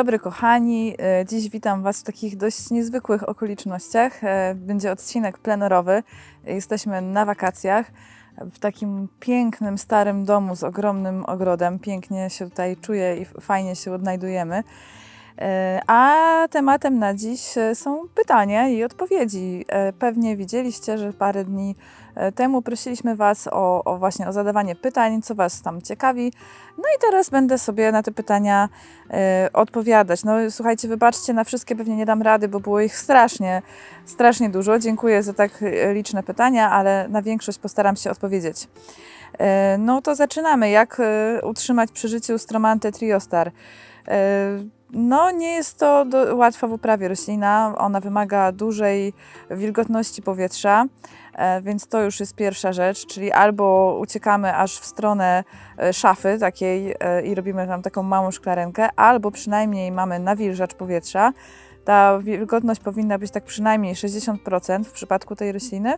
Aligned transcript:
dobry 0.00 0.18
kochani. 0.18 0.94
E, 0.98 1.26
Dziś 1.26 1.48
witam 1.48 1.82
Was 1.82 2.00
w 2.00 2.04
takich 2.04 2.36
dość 2.36 2.70
niezwykłych 2.70 3.28
okolicznościach. 3.28 4.24
E, 4.24 4.54
Będzie 4.54 4.92
odcinek 4.92 5.38
plenerowy. 5.38 6.02
Jesteśmy 6.44 7.02
na 7.02 7.24
wakacjach 7.24 7.86
w 8.38 8.58
takim 8.58 9.08
pięknym, 9.20 9.78
starym 9.78 10.24
domu 10.24 10.56
z 10.56 10.64
ogromnym 10.64 11.24
ogrodem. 11.24 11.78
Pięknie 11.78 12.30
się 12.30 12.50
tutaj 12.50 12.76
czuję 12.76 13.16
i 13.16 13.24
fajnie 13.40 13.76
się 13.76 13.92
odnajdujemy. 13.92 14.62
E, 15.38 15.80
A 15.86 16.48
tematem 16.50 16.98
na 16.98 17.14
dziś 17.14 17.58
e, 17.58 17.74
są 17.74 18.08
pytania 18.14 18.68
i 18.68 18.84
odpowiedzi. 18.84 19.64
E, 19.68 19.92
Pewnie 19.92 20.36
widzieliście, 20.36 20.98
że 20.98 21.12
parę 21.12 21.44
dni 21.44 21.76
temu 22.34 22.62
prosiliśmy 22.62 23.16
Was 23.16 23.48
o, 23.52 23.84
o 23.84 23.98
właśnie 23.98 24.28
o 24.28 24.32
zadawanie 24.32 24.76
pytań, 24.76 25.22
co 25.22 25.34
Was 25.34 25.62
tam 25.62 25.82
ciekawi. 25.82 26.32
No 26.78 26.84
i 26.96 27.00
teraz 27.00 27.30
będę 27.30 27.58
sobie 27.58 27.92
na 27.92 28.02
te 28.02 28.12
pytania 28.12 28.68
odpowiadać. 29.52 30.24
No 30.24 30.32
słuchajcie, 30.50 30.88
wybaczcie, 30.88 31.32
na 31.32 31.44
wszystkie 31.44 31.76
pewnie 31.76 31.96
nie 31.96 32.06
dam 32.06 32.22
rady, 32.22 32.48
bo 32.48 32.60
było 32.60 32.80
ich 32.80 32.96
strasznie, 32.96 33.62
strasznie 34.06 34.50
dużo. 34.50 34.78
Dziękuję 34.78 35.22
za 35.22 35.32
tak 35.32 35.64
liczne 35.92 36.22
pytania, 36.22 36.70
ale 36.70 37.08
na 37.08 37.22
większość 37.22 37.58
postaram 37.58 37.96
się 37.96 38.10
odpowiedzieć. 38.10 38.68
No 39.78 40.02
to 40.02 40.14
zaczynamy. 40.14 40.70
Jak 40.70 41.02
utrzymać 41.42 41.92
przy 41.92 42.08
życiu 42.08 42.38
stromantę 42.38 42.92
triostar? 42.92 43.52
No, 44.92 45.30
nie 45.30 45.52
jest 45.52 45.78
to 45.78 46.04
do, 46.04 46.36
łatwa 46.36 46.66
w 46.66 46.72
uprawie 46.72 47.08
roślina. 47.08 47.74
Ona 47.78 48.00
wymaga 48.00 48.52
dużej 48.52 49.12
wilgotności 49.50 50.22
powietrza, 50.22 50.84
e, 51.34 51.62
więc 51.62 51.88
to 51.88 52.02
już 52.02 52.20
jest 52.20 52.34
pierwsza 52.34 52.72
rzecz, 52.72 53.06
czyli 53.06 53.32
albo 53.32 53.96
uciekamy 54.00 54.56
aż 54.56 54.78
w 54.78 54.84
stronę 54.84 55.44
e, 55.78 55.92
szafy 55.92 56.38
takiej 56.40 56.94
e, 57.00 57.22
i 57.22 57.34
robimy 57.34 57.66
tam 57.66 57.82
taką 57.82 58.02
małą 58.02 58.30
szklarenkę, 58.30 58.88
albo 58.96 59.30
przynajmniej 59.30 59.92
mamy 59.92 60.18
nawilżacz 60.18 60.74
powietrza. 60.74 61.32
Ta 61.84 62.18
wilgotność 62.18 62.80
powinna 62.80 63.18
być 63.18 63.30
tak 63.30 63.44
przynajmniej 63.44 63.94
60% 63.94 64.84
w 64.84 64.92
przypadku 64.92 65.36
tej 65.36 65.52
rośliny. 65.52 65.94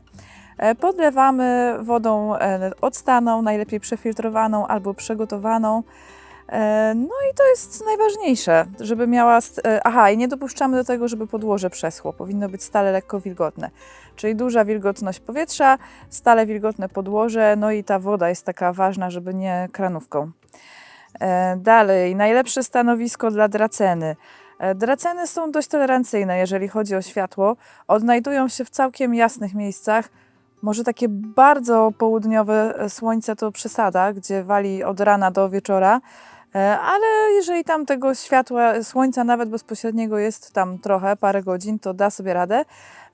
Podlewamy 0.81 1.77
wodą 1.81 2.33
odstaną, 2.81 3.43
najlepiej 3.43 3.81
przefiltrowaną 3.81 4.67
albo 4.67 4.95
przygotowaną. 4.95 5.83
E, 6.49 6.93
No 6.97 7.15
i 7.33 7.35
to 7.35 7.47
jest 7.49 7.85
najważniejsze, 7.87 8.67
żeby 8.81 9.07
miała. 9.07 9.39
e, 9.65 9.81
Aha, 9.87 10.11
i 10.11 10.17
nie 10.17 10.29
dopuszczamy 10.29 10.77
do 10.77 10.85
tego, 10.85 11.09
żeby 11.09 11.27
podłoże 11.27 11.71
przeschło. 11.71 12.13
Powinno 12.13 12.49
być 12.49 12.63
stale 12.63 12.93
lekko 12.93 13.21
wilgotne. 13.21 13.71
Czyli 14.17 14.37
duża 14.37 14.65
wilgotność 14.65 15.21
powietrza, 15.21 15.79
stale 16.11 16.47
wilgotne 16.47 16.89
podłoże, 16.89 17.57
no 17.57 17.71
i 17.71 17.85
ta 17.85 17.99
woda 17.99 18.29
jest 18.29 18.47
taka 18.47 18.73
ważna, 18.73 19.11
żeby 19.11 19.35
nie 19.35 19.69
kranówką. 19.73 20.31
E, 21.21 21.57
Dalej, 21.57 22.17
najlepsze 22.17 22.63
stanowisko 22.63 23.31
dla 23.31 23.49
draceny. 23.49 24.17
Draceny 24.75 25.27
są 25.27 25.51
dość 25.51 25.69
tolerancyjne, 25.69 26.39
jeżeli 26.39 26.69
chodzi 26.69 26.95
o 26.97 27.03
światło. 27.03 27.57
Odnajdują 27.89 28.49
się 28.49 28.65
w 28.65 28.71
całkiem 28.71 29.15
jasnych 29.15 29.55
miejscach. 29.55 30.09
Może 30.63 30.85
takie 30.85 31.09
bardzo 31.09 31.93
południowe 31.99 32.75
e, 32.79 32.91
słońce 32.91 33.37
to 33.37 33.53
przesada, 33.53 34.13
gdzie 34.13 34.45
wali 34.45 34.85
od 34.85 35.01
rana 35.01 35.31
do 35.31 35.51
wieczora, 35.51 36.01
E, 36.55 36.79
ale 36.81 37.07
jeżeli 37.35 37.65
tam 37.65 37.87
tego 37.87 38.15
światła, 38.15 38.83
słońca 38.83 39.25
nawet 39.25 39.49
bezpośredniego 39.49 40.19
jest 40.19 40.53
tam 40.53 40.79
trochę, 40.79 41.17
parę 41.17 41.43
godzin, 41.43 41.79
to 41.79 41.95
da 41.95 42.11
sobie 42.11 42.35
radę, 42.35 42.65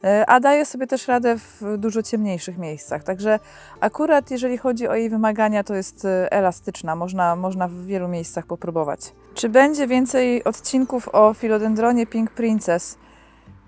E, 0.04 0.26
a 0.26 0.40
daje 0.40 0.66
sobie 0.66 0.86
też 0.86 1.08
radę 1.08 1.38
w 1.38 1.76
dużo 1.78 2.02
ciemniejszych 2.02 2.58
miejscach. 2.58 3.04
Także 3.04 3.38
akurat 3.80 4.30
jeżeli 4.30 4.58
chodzi 4.58 4.88
o 4.88 4.94
jej 4.94 5.10
wymagania, 5.10 5.64
to 5.64 5.74
jest 5.74 6.04
e, 6.04 6.32
elastyczna, 6.32 6.96
można, 6.96 7.36
można 7.36 7.68
w 7.68 7.74
wielu 7.74 8.08
miejscach 8.08 8.46
popróbować. 8.46 9.00
Czy 9.34 9.48
będzie 9.48 9.86
więcej 9.86 10.44
odcinków 10.44 11.08
o 11.12 11.34
filodendronie 11.34 12.06
Pink 12.06 12.30
Princess? 12.30 12.98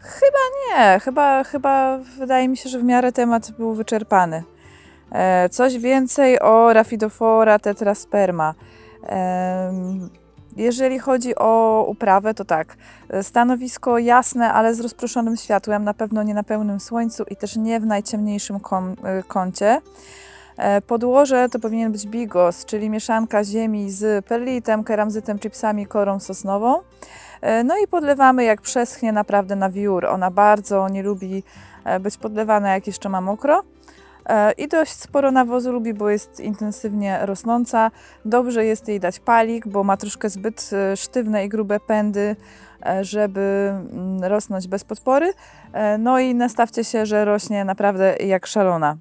Chyba 0.00 0.38
nie, 0.68 1.00
chyba, 1.00 1.44
chyba 1.44 1.98
wydaje 2.18 2.48
mi 2.48 2.56
się, 2.56 2.68
że 2.68 2.78
w 2.78 2.84
miarę 2.84 3.12
temat 3.12 3.50
był 3.50 3.74
wyczerpany. 3.74 4.42
E, 5.12 5.48
Coś 5.48 5.78
więcej 5.78 6.40
o 6.40 6.72
Rhaphidophora 6.72 7.58
tetrasperma. 7.58 8.54
Em, 9.02 10.10
Jeżeli 10.56 10.98
chodzi 10.98 11.34
o 11.36 11.84
uprawę, 11.88 12.34
to 12.34 12.44
tak. 12.44 12.76
e, 13.08 13.22
Stanowisko 13.22 13.98
jasne, 13.98 14.52
ale 14.52 14.74
z 14.74 14.80
rozproszonym 14.80 15.36
światłem, 15.36 15.84
na 15.84 15.94
pewno 15.94 16.22
nie 16.22 16.34
na 16.34 16.42
pełnym 16.42 16.80
słońcu 16.80 17.24
i 17.30 17.36
też 17.36 17.56
nie 17.56 17.80
w 17.80 17.86
najciemniejszym 17.86 18.56
e, 18.56 19.22
kącie. 19.22 19.80
E, 20.56 20.80
Podłoże 20.80 21.48
to 21.48 21.58
powinien 21.58 21.92
być 21.92 22.06
bigos, 22.06 22.64
czyli 22.64 22.90
mieszanka 22.90 23.44
ziemi 23.44 23.90
z 23.90 24.26
perlitem, 24.26 24.84
keramzytem, 24.84 25.38
chipsami, 25.38 25.86
korą 25.86 26.20
sosnową. 26.20 26.80
E, 27.40 27.64
No 27.64 27.78
i 27.78 27.86
podlewamy 27.86 28.44
jak 28.44 28.60
przeschnie 28.60 29.12
naprawdę 29.12 29.56
na 29.56 29.70
wiór. 29.70 30.06
Ona 30.06 30.30
bardzo 30.30 30.88
nie 30.88 31.02
lubi 31.02 31.42
e, 31.84 32.00
być 32.00 32.16
podlewana 32.16 32.74
jak 32.74 32.86
jeszcze 32.86 33.08
ma 33.08 33.20
mokro. 33.20 33.62
E, 34.26 34.52
I 34.52 34.68
dość 34.68 34.92
sporo 34.92 35.30
nawozu 35.30 35.72
lubi, 35.72 35.94
bo 35.94 36.10
jest 36.10 36.40
intensywnie 36.40 37.18
rosnąca. 37.22 37.90
Dobrze 38.24 38.64
jest 38.64 38.88
jej 38.88 39.00
dać 39.00 39.20
palik, 39.20 39.68
bo 39.68 39.84
ma 39.84 39.96
troszkę 39.96 40.28
zbyt 40.28 40.70
sztywne 40.96 41.44
i 41.44 41.48
grube 41.48 41.80
pędy, 41.80 42.36
żeby 43.00 43.72
mm, 43.92 44.24
rosnąć 44.24 44.68
bez 44.68 44.84
podpory. 44.84 45.32
No 45.98 46.18
i 46.18 46.34
nastawcie 46.34 46.84
się, 46.84 47.06
że 47.06 47.24
rośnie 47.24 47.64
naprawdę 47.64 48.16
jak 48.16 48.46
szalona. 48.46 48.96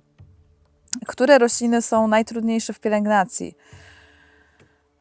Które 1.07 1.37
rośliny 1.37 1.81
są 1.81 2.07
najtrudniejsze 2.07 2.73
w 2.73 2.79
pielęgnacji? 2.79 3.55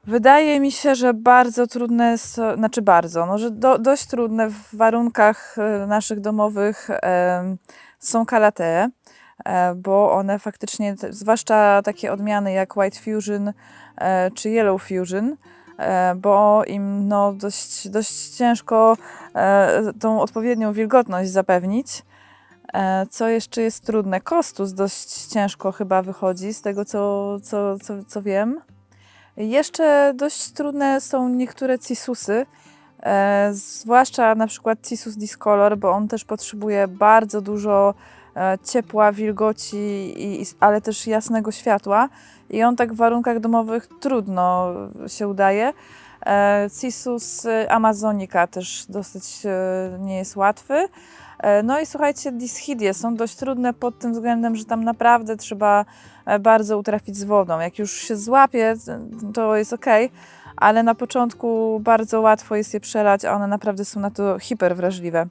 Wydaje 0.08 0.60
mi 0.60 0.72
się, 0.72 0.94
że 0.94 1.14
bardzo 1.14 1.66
trudne, 1.66 2.16
znaczy 2.54 2.82
bardzo, 2.82 3.26
no, 3.26 3.38
że 3.38 3.50
do, 3.50 3.78
dość 3.78 4.06
trudne 4.06 4.50
w 4.50 4.76
warunkach 4.76 5.56
e, 5.58 5.86
naszych 5.86 6.20
domowych 6.20 6.88
są 7.98 8.26
kalatee, 8.26 8.88
e, 9.44 9.74
bo 9.74 10.12
one 10.12 10.38
faktycznie, 10.38 10.94
zwłaszcza 11.10 11.82
takie 11.82 12.12
odmiany 12.12 12.52
jak 12.52 12.76
White 12.76 12.98
Fusion 12.98 13.52
e, 13.96 14.30
czy 14.30 14.50
Yellow 14.50 14.82
Fusion, 14.82 15.36
bo 16.16 16.64
im 16.66 17.08
no, 17.08 17.32
dość, 17.32 17.88
dość 17.88 18.28
ciężko 18.28 18.96
tą 20.00 20.20
odpowiednią 20.20 20.72
wilgotność 20.72 21.30
zapewnić. 21.30 22.02
Co 23.10 23.28
jeszcze 23.28 23.62
jest 23.62 23.86
trudne? 23.86 24.20
Kostus 24.20 24.72
dość 24.72 25.26
ciężko 25.26 25.72
chyba 25.72 26.02
wychodzi, 26.02 26.54
z 26.54 26.62
tego 26.62 26.84
co, 26.84 27.40
co, 27.40 27.78
co, 27.78 28.04
co 28.04 28.22
wiem. 28.22 28.60
Jeszcze 29.38 30.12
dość 30.14 30.50
trudne 30.50 31.00
są 31.00 31.28
niektóre 31.28 31.78
cisusy, 31.78 32.46
e, 33.02 33.50
zwłaszcza 33.52 34.34
na 34.34 34.46
przykład 34.46 34.78
cisus 34.88 35.16
discolor, 35.16 35.78
bo 35.78 35.90
on 35.90 36.08
też 36.08 36.24
potrzebuje 36.24 36.88
bardzo 36.88 37.40
dużo 37.40 37.94
e, 38.36 38.58
ciepła, 38.64 39.12
wilgoci, 39.12 39.76
i, 39.76 40.42
i, 40.42 40.46
ale 40.60 40.80
też 40.80 41.06
jasnego 41.06 41.52
światła 41.52 42.08
i 42.50 42.62
on 42.62 42.76
tak 42.76 42.92
w 42.92 42.96
warunkach 42.96 43.40
domowych 43.40 43.88
trudno 44.00 44.74
się 45.08 45.28
udaje. 45.28 45.72
E, 46.26 46.68
Cisus 46.80 47.46
e, 47.46 47.72
amazonica 47.72 48.46
też 48.46 48.86
dosyć 48.88 49.46
e, 49.46 49.98
nie 50.00 50.16
jest 50.16 50.36
łatwy. 50.36 50.88
E, 51.38 51.62
No 51.62 51.80
i 51.80 51.86
słuchajcie, 51.86 52.32
dyschidie 52.32 52.94
są 52.94 53.14
dość 53.14 53.36
trudne 53.36 53.74
pod 53.74 53.98
tym 53.98 54.12
względem, 54.12 54.56
że 54.56 54.64
tam 54.64 54.84
naprawdę 54.84 55.36
trzeba 55.36 55.84
e, 56.26 56.38
bardzo 56.38 56.78
utrafić 56.78 57.16
z 57.16 57.24
wodą. 57.24 57.60
Jak 57.60 57.78
już 57.78 57.92
się 57.92 58.16
złapie, 58.16 58.74
to 59.34 59.56
jest 59.56 59.72
ok, 59.72 59.86
ale 60.56 60.82
na 60.82 60.94
początku 60.94 61.80
bardzo 61.84 62.20
łatwo 62.20 62.56
jest 62.56 62.74
je 62.74 62.80
przelać, 62.80 63.24
a 63.24 63.32
one 63.32 63.46
naprawdę 63.46 63.84
są 63.84 64.00
na 64.00 64.10
to 64.10 64.38
hiperwrażliwe. 64.38 65.26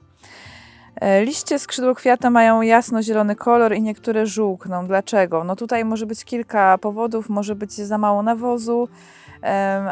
E, 1.00 1.24
Liście 1.24 1.58
skrzydłokwiata 1.58 2.30
mają 2.30 2.62
jasno-zielony 2.62 3.36
kolor 3.36 3.74
i 3.74 3.82
niektóre 3.82 4.26
żółkną. 4.26 4.86
Dlaczego? 4.86 5.44
No 5.44 5.56
tutaj 5.56 5.84
może 5.84 6.06
być 6.06 6.24
kilka 6.24 6.78
powodów, 6.78 7.28
może 7.28 7.54
być 7.54 7.72
za 7.72 7.98
mało 7.98 8.22
nawozu, 8.22 8.88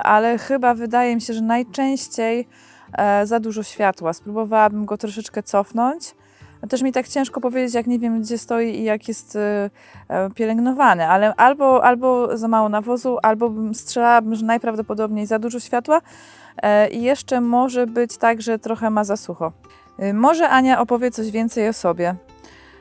ale 0.03 0.39
chyba 0.39 0.75
wydaje 0.75 1.15
mi 1.15 1.21
się, 1.21 1.35
że 1.35 1.41
najczęściej 1.41 2.49
za 3.25 3.41
dużo 3.41 3.63
światła. 3.63 4.13
Spróbowałabym 4.13 4.85
go 4.85 4.97
troszeczkę 4.99 5.43
cofnąć. 5.43 6.15
Też 6.69 6.83
mi 6.83 6.93
tak 6.93 7.09
ciężko 7.09 7.41
powiedzieć, 7.41 7.75
jak 7.75 7.87
nie 7.87 7.99
wiem, 7.99 8.21
gdzie 8.23 8.39
stoi 8.39 8.69
i 8.69 8.85
jak 8.85 9.09
jest 9.09 9.37
e, 9.37 9.71
e, 10.09 10.31
pielęgnowany, 10.31 11.07
ale 11.09 11.35
albo, 11.35 11.85
albo 11.85 12.37
za 12.39 12.49
mało 12.49 12.69
nawozu, 12.69 13.19
albo 13.23 13.51
bym 13.51 13.75
strzelałabym, 13.75 14.35
że 14.35 14.45
najprawdopodobniej 14.45 15.27
za 15.27 15.39
dużo 15.39 15.61
światła. 15.61 16.01
E, 16.63 16.89
I 16.89 17.03
jeszcze 17.03 17.41
może 17.41 17.87
być 17.87 18.17
tak, 18.17 18.43
że 18.43 18.59
trochę 18.59 18.91
ma 18.91 19.05
za 19.05 19.17
sucho. 19.17 19.53
E, 19.99 20.13
Może 20.13 20.49
Ania 20.49 20.81
opowie 20.81 21.11
coś 21.11 21.31
więcej 21.31 21.69
o 21.69 21.73
sobie. 21.73 22.15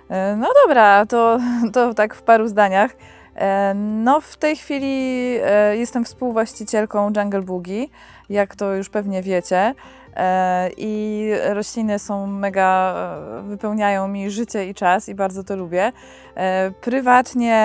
E, 0.09 0.35
No 0.35 0.47
dobra, 0.65 1.06
to, 1.06 1.39
to 1.73 1.94
tak 1.94 2.15
w 2.15 2.21
paru 2.21 2.47
zdaniach. 2.47 2.91
E, 3.35 3.73
No, 3.75 4.21
w 4.21 4.38
tej 4.38 4.56
chwili 4.56 5.35
e, 5.44 5.77
jestem 5.77 6.06
współwłaścicielką 6.06 7.11
Jungle 7.18 7.41
Boogie, 7.41 7.88
jak 8.29 8.56
to 8.56 8.73
już 8.73 8.89
pewnie 8.89 9.21
wiecie. 9.21 9.73
E, 10.15 10.69
I 10.77 11.31
rośliny 11.50 12.00
są 12.00 12.27
mega, 12.27 12.95
e, 13.39 13.41
wypełniają 13.41 14.07
mi 14.07 14.31
życie 14.31 14.69
i 14.69 14.73
czas, 14.73 15.09
i 15.09 15.15
bardzo 15.15 15.44
to 15.44 15.56
lubię. 15.56 15.91
E, 16.35 16.71
Prywatnie 16.81 17.56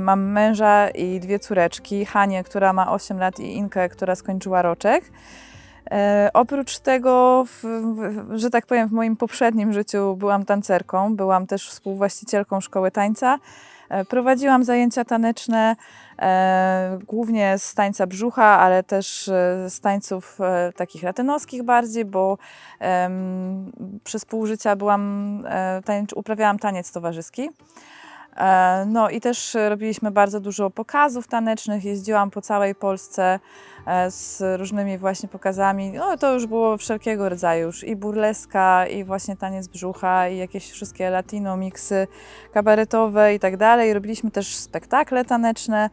mam 0.00 0.22
męża 0.22 0.90
i 0.90 1.20
dwie 1.20 1.38
córeczki: 1.38 2.04
Hanię, 2.04 2.44
która 2.44 2.72
ma 2.72 2.92
8 2.92 3.18
lat, 3.18 3.40
i 3.40 3.56
Inkę, 3.56 3.88
która 3.88 4.14
skończyła 4.14 4.62
roczek. 4.62 5.04
Oprócz 6.34 6.78
tego, 6.78 7.44
w, 7.46 7.62
że 8.34 8.50
tak 8.50 8.66
powiem, 8.66 8.88
w 8.88 8.92
moim 8.92 9.16
poprzednim 9.16 9.72
życiu 9.72 10.16
byłam 10.16 10.44
tancerką, 10.44 11.16
byłam 11.16 11.46
też 11.46 11.68
współwłaścicielką 11.68 12.60
szkoły 12.60 12.90
tańca. 12.90 13.38
E, 13.90 14.04
prowadziłam 14.04 14.64
zajęcia 14.64 15.04
taneczne, 15.04 15.76
e, 16.18 16.98
głównie 17.06 17.58
z 17.58 17.74
tańca 17.74 18.06
brzucha, 18.06 18.44
ale 18.44 18.82
też 18.82 19.28
e, 19.28 19.70
z 19.70 19.80
tańców 19.80 20.38
takich 20.76 21.02
latynoskich 21.02 21.62
bardziej, 21.62 22.04
bo 22.04 22.38
przez 24.04 24.24
pół 24.24 24.46
życia 24.46 24.76
byłam, 24.76 25.44
tańcz, 25.84 26.12
uprawiałam 26.12 26.58
taniec 26.58 26.92
towarzyski. 26.92 27.50
No 28.86 29.10
i 29.10 29.20
też 29.20 29.56
robiliśmy 29.68 30.10
bardzo 30.10 30.40
dużo 30.40 30.70
pokazów 30.70 31.28
tanecznych, 31.28 31.84
jeździłam 31.84 32.30
po 32.30 32.42
całej 32.42 32.74
Polsce 32.74 33.38
z 34.08 34.42
różnymi 34.58 34.98
właśnie 34.98 35.28
pokazami. 35.28 35.90
No 35.90 36.16
to 36.16 36.34
już 36.34 36.46
było 36.46 36.76
wszelkiego 36.76 37.28
rodzaju, 37.28 37.66
już 37.66 37.84
i 37.84 37.96
burleska, 37.96 38.86
i 38.86 39.04
właśnie 39.04 39.36
taniec 39.36 39.68
brzucha, 39.68 40.28
i 40.28 40.36
jakieś 40.36 40.70
wszystkie 40.70 41.10
latino, 41.10 41.56
miksy 41.56 42.06
kabaretowe 42.52 43.34
i 43.34 43.38
tak 43.38 43.56
dalej. 43.56 43.94
Robiliśmy 43.94 44.30
też 44.30 44.56
spektakle 44.56 45.24
taneczne. 45.24 45.90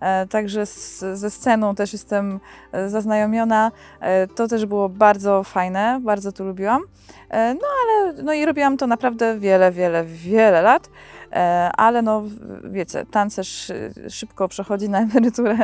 E, 0.00 0.26
Także 0.26 0.66
z, 0.66 0.98
ze 1.18 1.30
sceną 1.30 1.74
też 1.74 1.92
jestem 1.92 2.40
e, 2.72 2.88
zaznajomiona. 2.88 3.72
E, 4.00 4.26
To 4.26 4.48
też 4.48 4.66
było 4.66 4.88
bardzo 4.88 5.42
fajne, 5.44 6.00
bardzo 6.02 6.32
to 6.32 6.44
lubiłam. 6.44 6.82
E, 7.30 7.54
No 7.54 7.68
ale 7.82 8.22
no 8.22 8.32
i 8.32 8.44
robiłam 8.44 8.76
to 8.76 8.86
naprawdę 8.86 9.38
wiele, 9.38 9.72
wiele, 9.72 10.04
wiele 10.04 10.62
lat. 10.62 10.90
E, 11.32 11.70
Ale 11.76 12.02
no 12.02 12.22
wiecie, 12.64 13.06
tancerz 13.10 13.72
szybko 14.08 14.48
przechodzi 14.48 14.88
na 14.88 15.00
emeryturę, 15.00 15.58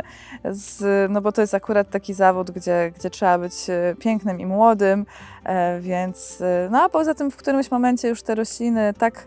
z, 0.44 1.10
no 1.10 1.20
bo 1.20 1.32
to 1.32 1.40
jest 1.40 1.54
akurat 1.54 1.90
taki 1.90 2.14
zawód, 2.14 2.50
gdzie, 2.50 2.92
gdzie 2.98 3.10
trzeba 3.10 3.38
być 3.38 3.70
e, 3.70 3.94
pięknym 3.98 4.40
i 4.40 4.46
młodym, 4.46 5.06
e, 5.44 5.80
więc 5.80 6.42
no 6.70 6.82
a 6.82 6.88
poza 6.88 7.14
tym 7.14 7.30
w 7.30 7.36
którymś 7.36 7.70
momencie 7.70 8.08
już 8.08 8.22
te 8.22 8.34
rośliny 8.34 8.94
tak, 8.98 9.26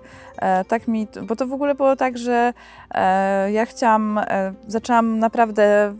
tak 0.67 0.87
mi, 0.87 1.07
bo 1.23 1.35
to 1.35 1.47
w 1.47 1.53
ogóle 1.53 1.75
było 1.75 1.95
tak, 1.95 2.17
że 2.17 2.53
ja 3.51 3.65
chciałam, 3.65 4.19
zaczęłam 4.67 5.19
naprawdę, 5.19 5.93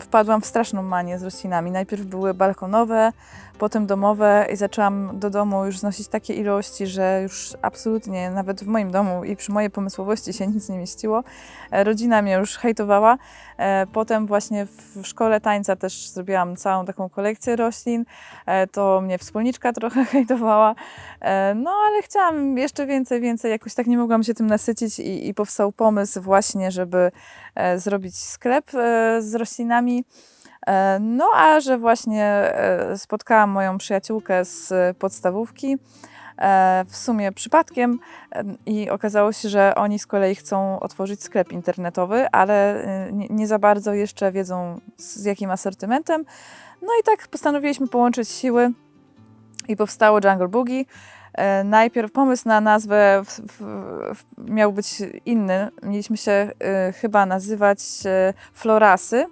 wpadłam 0.00 0.40
w 0.40 0.46
straszną 0.46 0.82
manię 0.82 1.18
z 1.18 1.22
roślinami. 1.22 1.70
Najpierw 1.70 2.02
były 2.02 2.34
balkonowe, 2.34 3.12
potem 3.60 3.86
domowe 3.86 4.46
i 4.52 4.56
zaczęłam 4.56 5.18
do 5.18 5.30
domu 5.30 5.64
już 5.66 5.78
znosić 5.78 6.08
takie 6.08 6.34
ilości, 6.34 6.86
że 6.86 7.20
już 7.22 7.54
absolutnie 7.62 8.30
nawet 8.30 8.64
w 8.64 8.66
moim 8.66 8.90
domu 8.90 9.24
i 9.24 9.36
przy 9.36 9.52
mojej 9.52 9.70
pomysłowości 9.70 10.32
się 10.32 10.46
nic 10.54 10.68
nie 10.68 10.78
mieściło. 10.78 11.24
E, 11.70 11.84
Rodzina 11.84 12.22
mnie 12.22 12.32
już 12.32 12.56
hejtowała. 12.56 13.18
E, 13.58 13.86
Potem 13.92 14.26
właśnie 14.26 14.66
w 14.66 15.06
szkole 15.06 15.40
tańca 15.40 15.76
też 15.76 16.08
zrobiłam 16.08 16.56
całą 16.56 16.84
taką 16.84 17.08
kolekcję 17.08 17.56
roślin. 17.56 18.04
E, 18.46 18.66
To 18.66 19.00
mnie 19.00 19.18
wspólniczka 19.18 19.72
trochę 19.72 20.04
hejtowała. 20.14 20.74
No 21.54 21.70
ale 21.86 22.02
chciałam 22.02 22.58
jeszcze 22.58 22.86
więcej, 22.86 23.20
więcej. 23.20 23.50
Jakoś 23.50 23.74
tak 23.74 23.86
nie 23.86 23.98
mogłam 23.98 24.22
się 24.22 24.34
tym 24.34 24.46
nasycić 24.46 24.98
i, 24.98 25.28
i 25.28 25.34
powstał 25.34 25.72
pomysł 25.72 26.20
właśnie, 26.22 26.70
żeby 26.70 27.10
zrobić 27.76 28.16
sklep 28.18 28.70
z 29.20 29.34
roślinami. 29.34 30.04
E, 30.66 30.98
No 31.00 31.30
a 31.34 31.60
że 31.60 31.78
właśnie 31.78 32.24
e, 32.24 32.98
spotkałam 32.98 33.50
moją 33.50 33.78
przyjaciółkę 33.78 34.44
z 34.44 34.72
podstawówki, 34.96 35.76
e, 36.38 36.84
w 36.88 36.96
sumie 36.96 37.32
przypadkiem 37.32 37.98
i 38.66 38.90
okazało 38.90 39.32
się, 39.32 39.48
że 39.48 39.74
oni 39.74 39.98
z 39.98 40.06
kolei 40.06 40.34
chcą 40.34 40.80
otworzyć 40.80 41.22
sklep 41.22 41.52
internetowy, 41.52 42.26
ale 42.32 42.84
nie, 43.30 43.46
za 43.46 43.58
bardzo 43.58 43.94
jeszcze 43.94 44.32
wiedzą 44.32 44.80
z 44.96 45.24
jakim 45.24 45.50
asortymentem. 45.50 46.24
No 46.82 46.88
i 47.00 47.02
tak 47.04 47.28
postanowiliśmy 47.28 47.88
połączyć 47.88 48.28
siły 48.28 48.70
i 49.68 49.76
powstało 49.76 50.20
Jungle 50.24 50.48
Boogie. 50.48 50.84
Najpierw 51.64 52.12
pomysł 52.12 52.48
na 52.48 52.60
nazwę 52.60 53.22
w, 53.24 53.28
w, 53.28 53.62
w, 54.14 54.50
miał 54.50 54.72
być 54.72 55.02
inny. 55.26 55.68
Mieliśmy 55.82 56.16
się 56.16 56.32
e, 56.32 56.92
chyba 56.92 57.26
nazywać 57.26 57.78
e, 58.06 58.34
Florasy, 58.54 59.26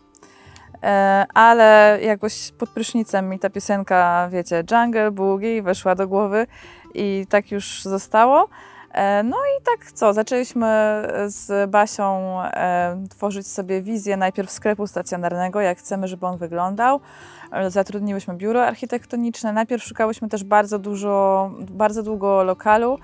ale 1.35 1.99
jakoś 2.03 2.53
pod 2.59 2.71
prysznicem 2.71 3.29
mi 3.29 3.39
ta 3.39 3.51
piosenka, 3.51 4.29
wiecie, 4.33 4.65
Jungle 4.71 5.11
Boogie 5.11 5.63
weszła 5.63 5.95
do 5.95 6.09
głowy 6.09 6.47
i 6.95 7.27
tak 7.29 7.53
już 7.53 7.83
zostało. 7.83 8.49
E, 8.93 9.23
No 9.23 9.37
i 9.37 9.63
tak 9.65 9.93
co, 9.93 10.13
zaczęliśmy 10.13 10.67
z 11.27 11.71
Basią 11.71 12.39
e, 12.43 12.97
tworzyć 13.11 13.47
sobie 13.47 13.83
wizję 13.83 14.17
najpierw 14.17 14.51
sklepu 14.51 14.87
stacjonarnego, 14.87 15.61
jak 15.61 15.79
chcemy, 15.79 16.09
żeby 16.09 16.27
on 16.27 16.37
wyglądał. 16.39 17.01
E, 17.53 17.71
Zatrudniłyśmy 17.71 18.35
biuro 18.35 18.67
architektoniczne. 18.67 19.53
Najpierw 19.53 19.85
szukałyśmy 19.85 20.29
też 20.29 20.45
bardzo 20.45 20.79
dużo, 20.79 21.51
bardzo 21.61 22.03
długo 22.03 22.43
lokalu. 22.43 22.99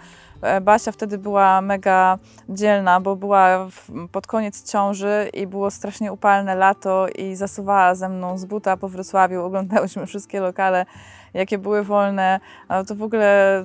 E, 0.44 0.61
Basia 0.61 0.93
wtedy 0.93 1.19
była 1.19 1.61
mega 1.61 2.19
dzielna, 2.49 3.00
bo 3.00 3.17
była 3.17 3.67
w, 3.70 4.08
pod 4.12 4.26
koniec 4.26 4.70
ciąży 4.73 5.31
i 5.32 5.46
było 5.46 5.70
strasznie 5.70 6.12
upalne 6.12 6.55
lato 6.55 7.06
i 7.08 7.37
zasuwała 7.37 7.94
ze 7.94 8.08
mną 8.08 8.38
z 8.38 8.44
buta 8.44 8.76
po 8.76 8.88
Wrocławiu. 8.88 9.43
Oglądałyśmy 9.46 10.06
wszystkie 10.06 10.41
lokale, 10.41 10.87
jakie 11.35 11.58
były 11.58 11.85
wolne. 11.85 12.41
To 12.87 12.94
w 12.94 13.02
ogóle 13.02 13.64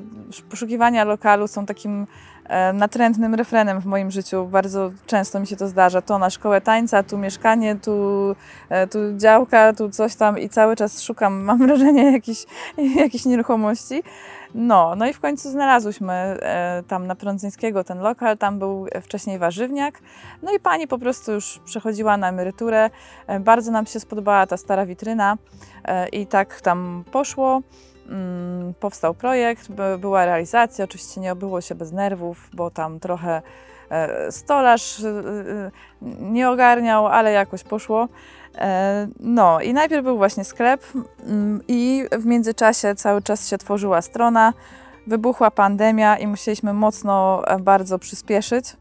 poszukiwania 0.49 1.03
lokalu 1.03 1.47
są 1.47 1.65
takim 1.65 2.07
e, 2.45 2.73
natrętnym 2.73 3.35
refrenem 3.35 3.81
w 3.81 3.85
moim 3.85 4.11
życiu. 4.11 4.47
Bardzo 4.47 4.91
często 5.05 5.39
mi 5.39 5.47
się 5.47 5.55
to 5.55 5.67
zdarza. 5.67 6.01
To 6.01 6.19
na 6.19 6.29
szkołę 6.29 6.61
tańca, 6.61 7.03
tu 7.03 7.17
mieszkanie, 7.17 7.75
tu, 7.75 8.35
e, 8.69 8.87
tu 8.87 8.99
działka, 9.17 9.73
tu 9.73 9.89
coś 9.89 10.15
tam 10.15 10.39
i 10.39 10.49
cały 10.49 10.75
czas 10.75 11.01
szukam, 11.01 11.43
mam 11.43 11.57
wrażenie, 11.57 12.11
jakichś 12.11 12.45
jakichś 13.03 13.25
nieruchomości. 13.25 14.03
No, 14.55 14.95
no 14.95 15.07
i 15.07 15.13
w 15.13 15.19
końcu 15.19 15.49
znalazłyśmy 15.49 16.13
e, 16.13 16.83
tam 16.87 17.07
na 17.07 17.15
Prądzyńskiego 17.15 17.83
ten 17.83 17.99
lokal, 17.99 18.37
tam 18.37 18.59
był 18.59 18.87
wcześniej 19.01 19.39
warzywniak. 19.39 19.99
No 20.43 20.51
i 20.53 20.59
pani 20.59 20.87
po 20.87 20.97
prostu 20.97 21.31
już 21.31 21.59
przechodziła 21.65 22.17
na 22.17 22.29
emeryturę. 22.29 22.89
E, 23.27 23.39
bardzo 23.39 23.71
nam 23.71 23.85
się 23.85 23.99
spodobała 23.99 24.47
ta 24.47 24.57
stara 24.57 24.85
witryna 24.85 25.37
e, 25.85 26.07
i 26.07 26.27
tak 26.27 26.61
tam 26.61 27.03
poszło. 27.11 27.61
Mm, 28.09 28.73
Powstał 28.79 29.13
projekt, 29.13 29.71
by- 29.71 29.97
była 29.97 30.25
realizacja. 30.25 30.85
Oczywiście 30.85 31.21
nie 31.21 31.31
obyło 31.31 31.61
się 31.61 31.75
bez 31.75 31.91
nerwów, 31.91 32.49
bo 32.53 32.71
tam 32.71 32.99
trochę 32.99 33.41
stolarz 34.29 35.03
e, 35.03 35.07
e, 35.07 35.71
nie 36.21 36.49
ogarniał, 36.49 37.07
ale 37.07 37.31
jakoś 37.31 37.63
poszło. 37.63 38.07
E, 38.55 39.07
No 39.19 39.61
i 39.61 39.73
najpierw 39.73 40.03
był 40.03 40.17
właśnie 40.17 40.43
sklep 40.43 40.83
mm, 41.25 41.61
i 41.67 42.05
w 42.11 42.25
międzyczasie 42.25 42.95
cały 42.95 43.21
czas 43.21 43.49
się 43.49 43.57
tworzyła 43.57 44.01
strona. 44.01 44.53
Wybuchła 45.07 45.51
pandemia 45.51 46.17
i 46.17 46.27
musieliśmy 46.27 46.73
mocno 46.73 47.43
e, 47.47 47.59
bardzo 47.59 47.99
przyspieszyć 47.99 48.65
e, 48.69 48.75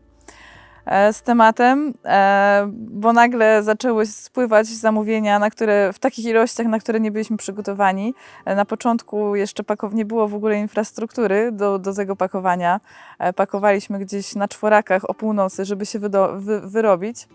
z 1.12 1.23
tematem, 1.23 1.95
e, 2.04 2.68
bo 2.73 3.12
nagle 3.12 3.62
zaczęły 3.62 4.07
spływać 4.07 4.66
zamówienia, 4.66 5.38
na 5.38 5.50
które, 5.50 5.92
w 5.92 5.99
takich 5.99 6.25
ilościach, 6.25 6.66
na 6.66 6.78
które 6.78 7.00
nie 7.00 7.11
byliśmy 7.11 7.37
przygotowani. 7.37 8.14
E, 8.45 8.54
Na 8.54 8.64
początku 8.64 9.37
jeszcze 9.37 9.62
pakow- 9.62 9.95
nie 9.95 10.04
było 10.04 10.28
w 10.28 10.35
ogóle 10.35 10.59
infrastruktury 10.59 11.52
do, 11.52 11.78
do 11.78 11.95
tego 11.95 12.16
pakowania. 12.16 12.80
E, 13.18 13.33
Pakowaliśmy 13.33 13.99
gdzieś 13.99 14.35
na 14.35 14.49
czworakach 14.49 15.11
o 15.11 15.14
północy, 15.14 15.64
żeby 15.64 15.87
się 15.87 15.99
wy- 15.99 16.61
wyrobić. 16.61 17.28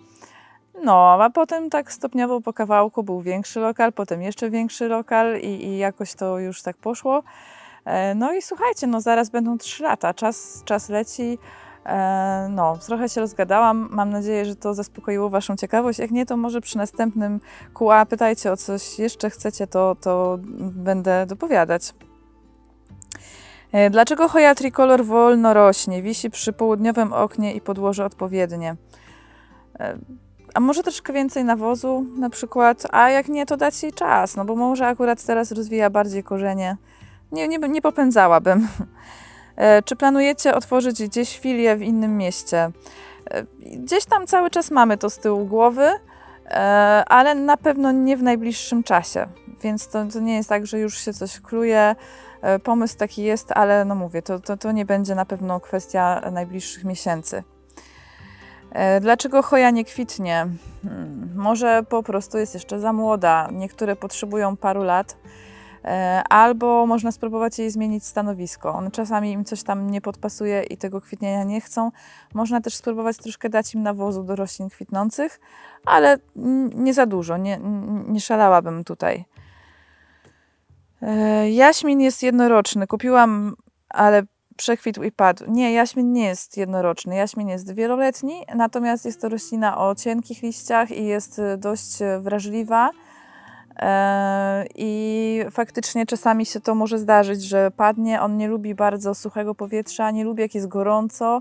No, 0.84 1.18
a 1.24 1.30
potem 1.30 1.70
tak 1.70 1.92
stopniowo 1.92 2.42
po 2.42 2.54
kawałku 2.54 3.04
był 3.04 3.22
większy 3.22 3.60
lokal, 3.60 3.94
potem 3.94 4.22
jeszcze 4.22 4.50
większy 4.50 4.88
lokal 4.88 5.40
i, 5.40 5.66
i 5.66 5.78
jakoś 5.78 6.14
to 6.14 6.40
już 6.40 6.62
tak 6.62 6.78
poszło. 6.78 7.24
E, 7.86 8.16
No 8.16 8.34
i 8.34 8.42
słuchajcie, 8.42 8.88
no 8.88 9.02
zaraz 9.02 9.30
będą 9.30 9.58
trzy 9.58 9.84
lata, 9.84 10.14
czas, 10.14 10.62
czas 10.66 10.90
leci. 10.90 11.38
E, 11.86 12.48
No, 12.50 12.78
trochę 12.78 13.10
się 13.10 13.22
rozgadałam. 13.22 13.90
Mam 13.92 14.10
nadzieję, 14.10 14.46
że 14.46 14.56
to 14.56 14.74
zaspokoiło 14.74 15.30
Waszą 15.30 15.56
ciekawość. 15.56 16.00
Jak 16.00 16.12
nie, 16.12 16.26
to 16.26 16.38
może 16.38 16.62
przy 16.62 16.78
następnym 16.78 17.40
QA 17.74 18.06
pytajcie 18.06 18.52
o 18.52 18.58
coś 18.58 19.00
jeszcze 19.00 19.30
chcecie, 19.30 19.68
to, 19.68 19.96
to 20.02 20.40
będę 20.60 21.26
dopowiadać. 21.26 21.94
E, 23.72 23.90
Dlaczego 23.90 24.28
Hoya 24.28 24.56
tricolor 24.56 25.06
wolno 25.06 25.54
rośnie? 25.54 26.02
Wisi 26.02 26.30
przy 26.30 26.54
południowym 26.54 27.14
oknie 27.14 27.54
i 27.54 27.62
podłoże 27.62 28.06
odpowiednie. 28.06 28.76
E, 29.80 29.98
a 30.54 30.60
może 30.60 30.84
troszkę 30.84 31.14
więcej 31.14 31.44
nawozu 31.44 32.06
na 32.18 32.30
przykład, 32.30 32.84
a 32.92 33.10
jak 33.10 33.30
nie, 33.30 33.46
to 33.46 33.58
dać 33.58 33.84
jej 33.84 33.94
czas, 33.94 34.36
no 34.36 34.46
bo 34.46 34.56
może 34.56 34.88
akurat 34.88 35.24
teraz 35.26 35.52
rozwija 35.52 35.90
bardziej 35.90 36.24
korzenie. 36.24 36.78
Nie, 37.32 37.48
nie, 37.48 37.58
nie 37.58 37.82
popędzałabym. 37.82 38.68
E, 39.56 39.82
Czy 39.84 39.96
planujecie 39.96 40.56
otworzyć 40.56 41.04
gdzieś 41.04 41.40
filię 41.40 41.76
w 41.76 41.82
innym 41.82 42.18
mieście? 42.18 42.72
E, 43.32 43.44
Gdzieś 43.60 44.06
tam 44.06 44.28
cały 44.28 44.50
czas 44.50 44.72
mamy 44.72 44.98
to 44.98 45.10
z 45.10 45.18
tyłu 45.20 45.46
głowy, 45.46 45.90
e, 46.46 47.04
ale 47.08 47.36
na 47.36 47.58
pewno 47.58 47.92
nie 47.92 48.18
w 48.18 48.24
najbliższym 48.24 48.84
czasie. 48.84 49.28
Więc 49.62 49.88
to, 49.88 50.06
to 50.06 50.20
nie 50.20 50.36
jest 50.36 50.50
tak, 50.50 50.66
że 50.66 50.80
już 50.80 50.98
się 51.06 51.14
coś 51.14 51.40
kluje. 51.40 51.96
Pomysł 52.64 52.98
taki 52.98 53.24
jest, 53.24 53.52
ale 53.52 53.86
no 53.86 53.96
mówię, 53.96 54.22
to, 54.22 54.40
to, 54.40 54.58
to 54.58 54.72
nie 54.72 54.86
będzie 54.86 55.16
na 55.16 55.26
pewno 55.26 55.60
kwestia 55.60 56.22
najbliższych 56.32 56.84
miesięcy. 56.84 57.44
Dlaczego 59.02 59.42
choja 59.42 59.70
nie 59.70 59.86
kwitnie? 59.86 60.48
Hmm, 60.84 61.30
Może 61.36 61.84
po 61.90 62.04
prostu 62.04 62.38
jest 62.38 62.54
jeszcze 62.54 62.80
za 62.80 62.94
młoda. 62.94 63.50
Niektóre 63.52 63.96
potrzebują 63.96 64.58
paru 64.58 64.84
lat. 64.84 65.18
E, 65.86 66.24
Albo 66.30 66.86
można 66.86 67.12
spróbować 67.12 67.60
jej 67.60 67.72
zmienić 67.72 68.06
stanowisko. 68.06 68.74
One 68.74 68.92
czasami 68.92 69.32
im 69.32 69.46
coś 69.46 69.64
tam 69.64 69.90
nie 69.90 70.02
podpasuje 70.02 70.64
i 70.64 70.78
tego 70.78 71.02
kwitnienia 71.02 71.44
nie 71.44 71.62
chcą. 71.62 71.92
Można 72.34 72.62
też 72.62 72.76
spróbować 72.76 73.18
troszkę 73.18 73.50
dać 73.50 73.76
im 73.76 73.84
nawozu 73.84 74.24
do 74.24 74.36
roślin 74.36 74.70
kwitnących, 74.70 75.40
ale 75.86 76.18
nie 76.76 76.94
za 76.94 77.06
dużo, 77.06 77.38
nie, 77.38 77.60
nie 78.08 78.22
szalałabym 78.22 78.84
tutaj. 78.84 79.26
E, 81.02 81.52
Jaśmin 81.52 82.02
jest 82.02 82.24
jednoroczny. 82.24 82.88
Kupiłam, 82.88 83.56
ale 83.90 84.24
przekwitł 84.58 85.04
i 85.04 85.12
padł. 85.12 85.44
Nie, 85.48 85.74
jaśmin 85.74 86.14
nie 86.14 86.26
jest 86.26 86.58
jednoroczny. 86.58 87.16
Jaśmin 87.16 87.50
jest 87.50 87.74
wieloletni, 87.74 88.46
natomiast 88.56 89.06
jest 89.06 89.22
to 89.22 89.30
roślina 89.30 89.78
o 89.78 89.96
cienkich 89.96 90.42
liściach 90.42 90.92
i 90.92 91.06
jest 91.06 91.40
e, 91.40 91.58
dość 91.58 92.00
wrażliwa. 92.20 92.90
E, 93.80 94.66
I 94.76 95.46
faktycznie 95.52 96.06
czasami 96.06 96.46
się 96.46 96.60
to 96.62 96.76
może 96.76 97.00
zdarzyć, 97.00 97.44
że 97.44 97.72
padnie. 97.72 98.22
On 98.22 98.38
nie 98.38 98.48
lubi 98.48 98.76
bardzo 98.76 99.16
suchego 99.16 99.56
powietrza, 99.56 100.12
nie 100.12 100.24
lubi 100.24 100.42
jak 100.42 100.56
jest 100.56 100.68
gorąco. 100.68 101.40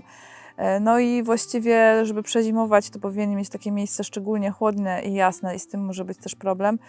E, 0.57 0.79
No 0.79 0.99
i 0.99 1.23
właściwie, 1.23 2.05
żeby 2.05 2.23
przezimować, 2.23 2.89
to 2.89 2.99
powinien 2.99 3.35
mieć 3.35 3.49
takie 3.49 3.71
miejsce 3.71 4.03
szczególnie 4.03 4.51
chłodne 4.51 5.03
i 5.03 5.13
jasne, 5.13 5.55
i 5.55 5.59
z 5.59 5.67
tym 5.67 5.85
może 5.85 6.05
być 6.05 6.17
też 6.17 6.35
problem. 6.35 6.79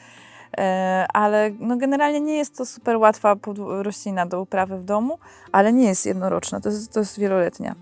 E, 0.58 1.06
Ale 1.12 1.50
no 1.58 1.76
generalnie 1.76 2.20
nie 2.20 2.36
jest 2.36 2.56
to 2.56 2.66
super 2.66 2.96
łatwa 2.96 3.36
roślina 3.68 4.26
do 4.26 4.40
uprawy 4.40 4.78
w 4.78 4.84
domu, 4.84 5.18
ale 5.52 5.72
nie 5.72 5.86
jest 5.86 6.06
jednoroczna, 6.06 6.60
to 6.60 6.68
jest, 6.68 6.92
to 6.92 7.00
jest 7.00 7.18
wieloletnia. 7.18 7.74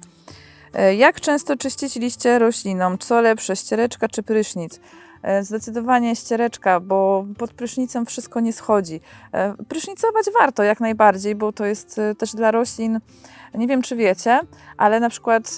Jak 0.97 1.21
często 1.21 1.57
czyścić 1.57 1.97
liście 1.97 2.39
roślinom? 2.39 2.99
Co 2.99 3.21
lepsze, 3.21 3.57
ściereczka 3.57 4.09
czy 4.09 4.23
prysznic? 4.23 4.81
E, 5.23 5.45
Zdecydowanie 5.45 6.17
ściereczka, 6.17 6.81
bo 6.81 7.27
pod 7.39 7.53
prysznicem 7.53 8.07
wszystko 8.07 8.41
nie 8.41 8.53
schodzi. 8.53 9.01
E, 9.33 9.55
Prysznicować 9.69 10.27
warto 10.41 10.63
jak 10.63 10.81
najbardziej, 10.81 11.35
bo 11.35 11.53
to 11.53 11.65
jest 11.65 11.99
e, 11.99 12.15
też 12.15 12.35
dla 12.35 12.51
roślin, 12.51 13.01
nie 13.55 13.67
wiem 13.67 13.83
czy 13.83 13.97
wiecie, 13.97 14.41
ale 14.77 15.01
na 15.01 15.09
przykład 15.09 15.57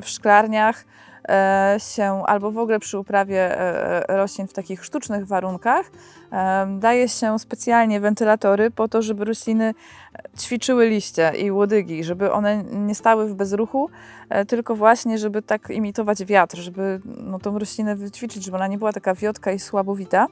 w 0.00 0.08
szklarniach 0.08 0.84
się 1.78 2.22
albo 2.26 2.50
w 2.50 2.58
ogóle 2.58 2.78
przy 2.78 2.98
uprawie 2.98 3.56
roślin 4.08 4.46
w 4.46 4.52
takich 4.52 4.84
sztucznych 4.84 5.26
warunkach 5.26 5.90
daje 6.78 7.08
się 7.08 7.38
specjalnie 7.38 8.00
wentylatory 8.00 8.70
po 8.70 8.88
to, 8.88 9.02
żeby 9.02 9.24
rośliny 9.24 9.74
ćwiczyły 10.38 10.88
liście 10.88 11.32
i 11.38 11.50
łodygi, 11.50 12.04
żeby 12.04 12.32
one 12.32 12.64
nie 12.64 12.94
stały 12.94 13.28
w 13.28 13.34
bezruchu, 13.34 13.90
e, 14.28 14.44
tylko 14.44 14.76
właśnie, 14.76 15.18
żeby 15.18 15.42
tak 15.42 15.70
imitować 15.70 16.24
wiatr, 16.24 16.56
żeby 16.56 17.00
no, 17.04 17.38
tą 17.38 17.58
roślinę 17.58 17.96
wyćwiczyć, 17.96 18.44
żeby 18.44 18.56
ona 18.56 18.66
nie 18.66 18.78
była 18.78 18.92
taka 18.92 19.14
wiotka 19.14 19.52
i 19.52 19.58
słabowita. 19.58 20.26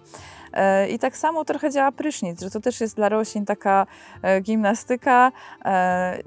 E, 0.52 0.88
I 0.88 0.98
tak 0.98 1.16
samo 1.16 1.44
trochę 1.44 1.70
działa 1.70 1.92
prysznic, 1.92 2.40
że 2.40 2.50
to 2.50 2.60
też 2.60 2.80
jest 2.80 2.96
dla 2.96 3.08
roślin 3.08 3.44
taka 3.44 3.86
e, 4.22 4.40
gimnastyka, 4.40 5.32
e, 5.64 6.18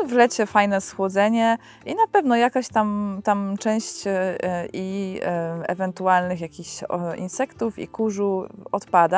no, 0.00 0.08
w 0.08 0.12
lecie 0.12 0.46
fajne 0.46 0.80
schłodzenie 0.80 1.58
i 1.86 1.94
na 1.94 2.06
pewno 2.12 2.36
jakaś 2.36 2.68
tam, 2.68 3.20
tam 3.24 3.56
część 3.58 4.06
e, 4.06 4.36
i 4.72 5.20
e, 5.22 5.62
ewentualnych 5.68 6.40
jakichś 6.40 6.84
insektów 7.16 7.78
i 7.78 7.88
kurzu 7.88 8.46
odpada. 8.72 9.13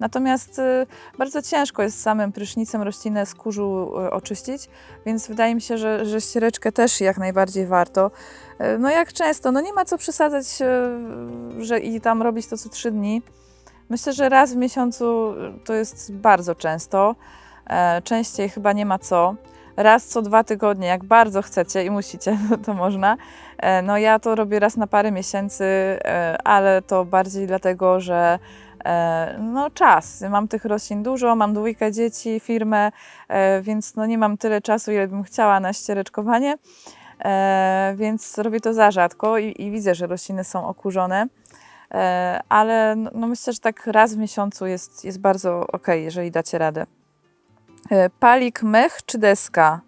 Natomiast 0.00 0.58
e, 0.58 0.86
bardzo 1.18 1.42
ciężko 1.42 1.82
jest 1.82 2.00
samym 2.02 2.32
prysznicem 2.32 2.82
roślinę 2.82 3.26
z 3.26 3.34
kurzu 3.34 3.92
e, 4.00 4.10
oczyścić, 4.10 4.68
więc 5.06 5.28
wydaje 5.28 5.54
mi 5.54 5.60
się, 5.60 5.78
że, 5.78 6.04
że 6.06 6.20
ściereczkę 6.20 6.72
też 6.72 7.00
jak 7.00 7.18
najbardziej 7.18 7.66
warto. 7.66 8.10
E, 8.58 8.78
No 8.78 8.90
jak 8.90 9.12
często? 9.12 9.52
No 9.52 9.60
nie 9.60 9.72
ma 9.72 9.84
co 9.84 9.98
przesadzać, 9.98 10.46
że 11.58 11.78
i 11.78 12.00
tam 12.00 12.22
robić 12.22 12.46
to 12.46 12.56
co 12.58 12.68
trzy 12.68 12.90
dni. 12.90 13.22
Myślę, 13.88 14.12
że 14.12 14.28
raz 14.28 14.52
w 14.52 14.56
miesiącu 14.56 15.34
to 15.64 15.72
jest 15.74 16.12
bardzo 16.12 16.54
często. 16.54 17.14
E, 17.70 18.02
Częściej 18.02 18.48
chyba 18.48 18.72
nie 18.72 18.86
ma 18.86 18.98
co. 18.98 19.34
Raz 19.76 20.06
co 20.06 20.22
dwa 20.22 20.44
tygodnie, 20.44 20.86
jak 20.86 21.04
bardzo 21.04 21.42
chcecie 21.42 21.84
i 21.84 21.90
musicie, 21.90 22.38
to 22.64 22.74
można. 22.74 23.16
E, 23.58 23.82
No 23.82 23.98
ja 23.98 24.18
to 24.18 24.34
robię 24.34 24.60
raz 24.60 24.76
na 24.76 24.86
parę 24.86 25.12
miesięcy, 25.12 25.64
e, 25.64 26.38
ale 26.44 26.82
to 26.82 27.04
bardziej 27.04 27.46
dlatego, 27.46 28.00
że 28.00 28.38
no 29.38 29.70
czas. 29.70 30.24
Mam 30.30 30.48
tych 30.48 30.64
roślin 30.64 31.02
dużo, 31.02 31.36
mam 31.36 31.54
dwójkę 31.54 31.92
dzieci, 31.92 32.40
firmę, 32.40 32.92
e, 33.28 33.62
więc 33.62 33.96
no 33.96 34.06
nie 34.06 34.18
mam 34.18 34.38
tyle 34.38 34.60
czasu, 34.60 34.92
ile 34.92 35.08
bym 35.08 35.22
chciała 35.22 35.60
na 35.60 35.72
ściereczkowanie. 35.72 36.56
E, 37.24 37.94
Więc 37.96 38.38
robię 38.38 38.60
to 38.60 38.74
za 38.74 38.90
rzadko 38.90 39.38
i, 39.38 39.62
i 39.62 39.70
widzę, 39.70 39.94
że 39.94 40.06
rośliny 40.06 40.44
są 40.44 40.66
okurzone. 40.66 41.26
E, 41.94 42.40
ale 42.48 42.96
no, 42.96 43.10
no 43.14 43.26
myślę, 43.26 43.52
że 43.52 43.58
tak 43.58 43.86
raz 43.86 44.14
w 44.14 44.18
miesiącu 44.18 44.66
jest, 44.66 45.04
jest 45.04 45.20
bardzo 45.20 45.66
ok, 45.66 45.86
jeżeli 45.88 46.30
dacie 46.30 46.58
radę. 46.58 46.86
E, 47.90 48.10
Palik, 48.10 48.62
mech 48.62 48.98
czy 49.06 49.18
deska? 49.18 49.80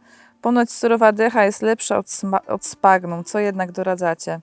Ponoć 0.43 0.73
surowa 0.73 1.13
decha 1.13 1.45
jest 1.45 1.63
lepsza 1.63 1.99
od, 1.99 2.07
od 2.49 2.65
spagnum. 2.65 3.25
Co 3.25 3.39
jednak 3.39 3.73
doradzacie? 3.73 4.41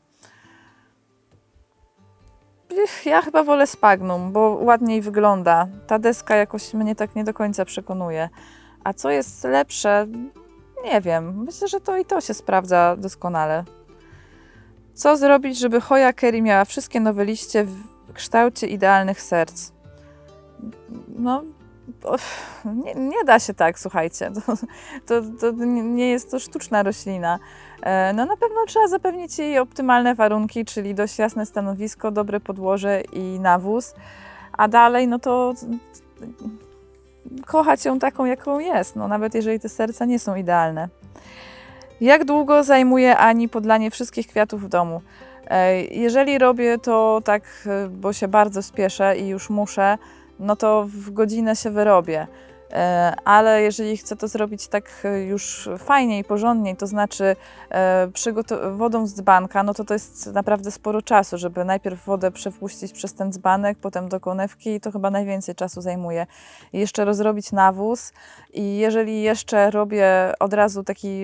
Ja 3.05 3.21
chyba 3.21 3.43
wolę 3.43 3.67
spagnum, 3.67 4.31
bo 4.31 4.57
ładniej 4.61 5.01
wygląda. 5.01 5.67
Ta 5.87 5.99
deska 5.99 6.35
jakoś 6.35 6.73
mnie 6.73 6.95
tak 6.95 7.15
nie 7.15 7.23
do 7.23 7.33
końca 7.33 7.65
przekonuje. 7.65 8.29
A 8.83 8.93
co 8.93 9.09
jest 9.09 9.43
lepsze? 9.43 10.07
Nie 10.83 11.01
wiem. 11.01 11.43
Myślę, 11.43 11.67
że 11.67 11.81
to 11.81 11.97
i 11.97 12.05
to 12.05 12.21
się 12.21 12.33
sprawdza 12.33 12.95
doskonale. 12.97 13.63
Co 14.93 15.17
zrobić, 15.17 15.59
żeby 15.59 15.81
Hoya 15.81 16.13
Kerry 16.15 16.41
miała 16.41 16.65
wszystkie 16.65 16.99
nowe 16.99 17.25
liście 17.25 17.63
w 17.63 18.13
kształcie 18.13 18.67
idealnych 18.67 19.21
serc? 19.21 19.71
No, 21.07 21.43
nie, 22.65 22.93
nie 22.95 23.23
da 23.25 23.39
się 23.39 23.53
tak, 23.53 23.79
słuchajcie. 23.79 24.31
To, 24.35 24.55
to, 25.05 25.21
to 25.39 25.51
nie 25.65 26.09
jest 26.09 26.31
to 26.31 26.39
sztuczna 26.39 26.83
roślina. 26.83 27.39
E, 27.83 28.13
No 28.13 28.25
na 28.25 28.37
pewno 28.37 28.65
trzeba 28.67 28.87
zapewnić 28.87 29.39
jej 29.39 29.59
optymalne 29.59 30.15
warunki, 30.15 30.65
czyli 30.65 30.95
dość 30.95 31.19
jasne 31.19 31.45
stanowisko, 31.45 32.11
dobre 32.11 32.39
podłoże 32.39 33.01
i 33.01 33.39
nawóz. 33.39 33.93
A 34.53 34.67
dalej, 34.67 35.07
no 35.07 35.19
to 35.19 35.53
kochać 37.45 37.85
ją 37.85 37.99
taką, 37.99 38.25
jaką 38.25 38.59
jest, 38.59 38.95
no 38.95 39.07
nawet 39.07 39.35
jeżeli 39.35 39.59
te 39.59 39.69
serca 39.69 40.05
nie 40.05 40.19
są 40.19 40.35
idealne. 40.35 40.89
Jak 42.01 42.25
długo 42.25 42.63
zajmuje 42.63 43.17
Ani 43.17 43.49
podlanie 43.49 43.91
wszystkich 43.91 44.27
kwiatów 44.27 44.63
w 44.63 44.67
domu? 44.67 45.01
E, 45.47 45.81
Jeżeli 45.81 46.37
robię 46.37 46.77
to 46.77 47.21
tak, 47.25 47.43
e, 47.65 47.87
bo 47.89 48.13
się 48.13 48.27
bardzo 48.27 48.63
spieszę 48.63 49.17
i 49.17 49.27
już 49.27 49.49
muszę, 49.49 49.97
no 50.41 50.55
to 50.55 50.85
w 50.87 51.11
godzinę 51.11 51.55
się 51.55 51.69
wyrobię. 51.69 52.27
E, 52.73 53.13
Ale 53.25 53.61
jeżeli 53.61 53.97
chcę 53.97 54.15
to 54.15 54.27
zrobić 54.27 54.67
tak 54.67 54.91
e, 55.03 55.21
już 55.21 55.69
fajnie 55.77 56.19
i 56.19 56.23
porządniej, 56.23 56.75
to 56.75 56.87
znaczy 56.87 57.35
e, 57.69 58.07
wodą 58.71 59.07
z 59.07 59.13
dzbanka, 59.13 59.63
no 59.63 59.73
to 59.73 59.83
to 59.83 59.93
jest 59.93 60.33
naprawdę 60.33 60.71
sporo 60.71 61.01
czasu, 61.01 61.37
żeby 61.37 61.65
najpierw 61.65 62.05
wodę 62.05 62.31
przepuścić 62.31 62.91
przez 62.91 63.13
ten 63.13 63.31
dzbanek, 63.31 63.77
potem 63.81 64.09
do 64.09 64.19
konewki 64.19 64.73
i 64.73 64.79
to 64.79 64.91
chyba 64.91 65.11
najwięcej 65.11 65.55
czasu 65.55 65.81
zajmuje. 65.81 66.27
Jeszcze 66.73 67.05
rozrobić 67.05 67.51
nawóz 67.51 68.13
i 68.53 68.77
jeżeli 68.77 69.21
jeszcze 69.21 69.71
robię 69.71 70.33
od 70.39 70.53
razu 70.53 70.83
taki 70.83 71.21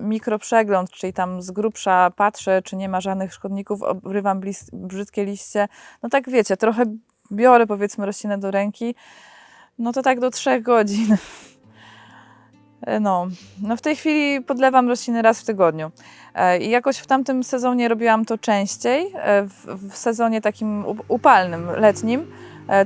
mikroprzegląd, 0.00 0.90
czyli 0.90 1.12
tam 1.12 1.42
z 1.42 1.50
grubsza 1.50 2.10
patrzę, 2.16 2.62
czy 2.62 2.76
nie 2.76 2.88
ma 2.88 3.00
żadnych 3.00 3.34
szkodników, 3.34 3.82
obrywam 3.82 4.40
brzydkie 4.72 5.24
liście, 5.24 5.68
no 6.02 6.08
tak 6.08 6.30
wiecie, 6.30 6.56
trochę 6.56 6.84
biorę 7.32 7.66
powiedzmy 7.66 8.06
roślinę 8.06 8.38
do 8.38 8.50
ręki, 8.50 8.94
no 9.78 9.92
to 9.92 10.02
tak 10.02 10.20
do 10.20 10.30
trzech 10.30 10.62
godzin. 10.62 11.16
E, 12.86 13.00
No, 13.00 13.26
no 13.62 13.76
w 13.76 13.80
tej 13.80 13.96
chwili 13.96 14.42
podlewam 14.42 14.88
rośliny 14.88 15.22
raz 15.22 15.40
w 15.40 15.44
tygodniu. 15.44 15.90
E, 16.34 16.58
I 16.58 16.70
jakoś 16.70 16.98
w 16.98 17.06
tamtym 17.06 17.44
sezonie 17.44 17.88
robiłam 17.88 18.24
to 18.24 18.38
częściej, 18.38 19.12
e, 19.14 19.42
w, 19.42 19.66
w 19.90 19.96
sezonie 19.96 20.40
takim 20.40 20.86
up- 20.86 21.02
upalnym, 21.08 21.66
letnim, 21.76 22.26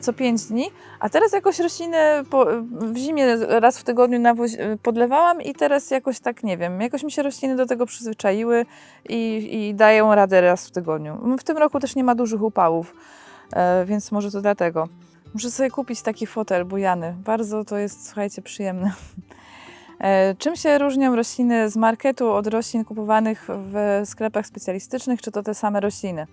co 0.01 0.13
5 0.13 0.45
dni, 0.45 0.71
a 1.01 1.09
teraz 1.09 1.33
jakoś 1.33 1.59
rośliny 1.59 1.99
po, 2.31 2.47
w 2.81 2.97
zimie 2.97 3.37
raz 3.37 3.79
w 3.79 3.85
tygodniu 3.85 4.21
podlewałam 4.83 5.43
i 5.43 5.55
teraz 5.55 5.91
jakoś 5.91 6.21
tak, 6.21 6.43
nie 6.43 6.57
wiem, 6.57 6.81
jakoś 6.81 7.03
mi 7.03 7.13
się 7.13 7.23
rośliny 7.23 7.57
do 7.57 7.67
tego 7.67 7.87
przyzwyczaiły 7.87 8.67
i, 9.09 9.49
i 9.53 9.75
dają 9.75 10.15
radę 10.15 10.41
raz 10.41 10.67
w 10.67 10.71
tygodniu. 10.71 11.37
W 11.39 11.45
tym 11.45 11.57
roku 11.59 11.81
też 11.81 11.97
nie 11.97 12.05
ma 12.05 12.15
dużych 12.15 12.43
upałów, 12.43 12.95
więc 13.85 14.13
może 14.13 14.31
to 14.31 14.41
dlatego. 14.41 14.89
Muszę 15.35 15.51
sobie 15.51 15.71
kupić 15.71 16.03
taki 16.03 16.27
fotel 16.27 16.65
bujany. 16.65 17.15
Bardzo 17.25 17.65
to 17.65 17.77
jest, 17.79 18.07
słuchajcie, 18.07 18.43
przyjemne. 18.43 18.93
E, 19.99 20.35
Czym 20.35 20.57
się 20.57 20.79
różnią 20.79 21.17
rośliny 21.17 21.71
z 21.71 21.77
marketu 21.77 22.31
od 22.31 22.47
roślin 22.47 22.85
kupowanych 22.85 23.49
w 23.49 24.03
sklepach 24.05 24.47
specjalistycznych? 24.47 25.23
Czy 25.23 25.31
to 25.31 25.43
te 25.43 25.55
same 25.55 25.81
rośliny? 25.81 26.27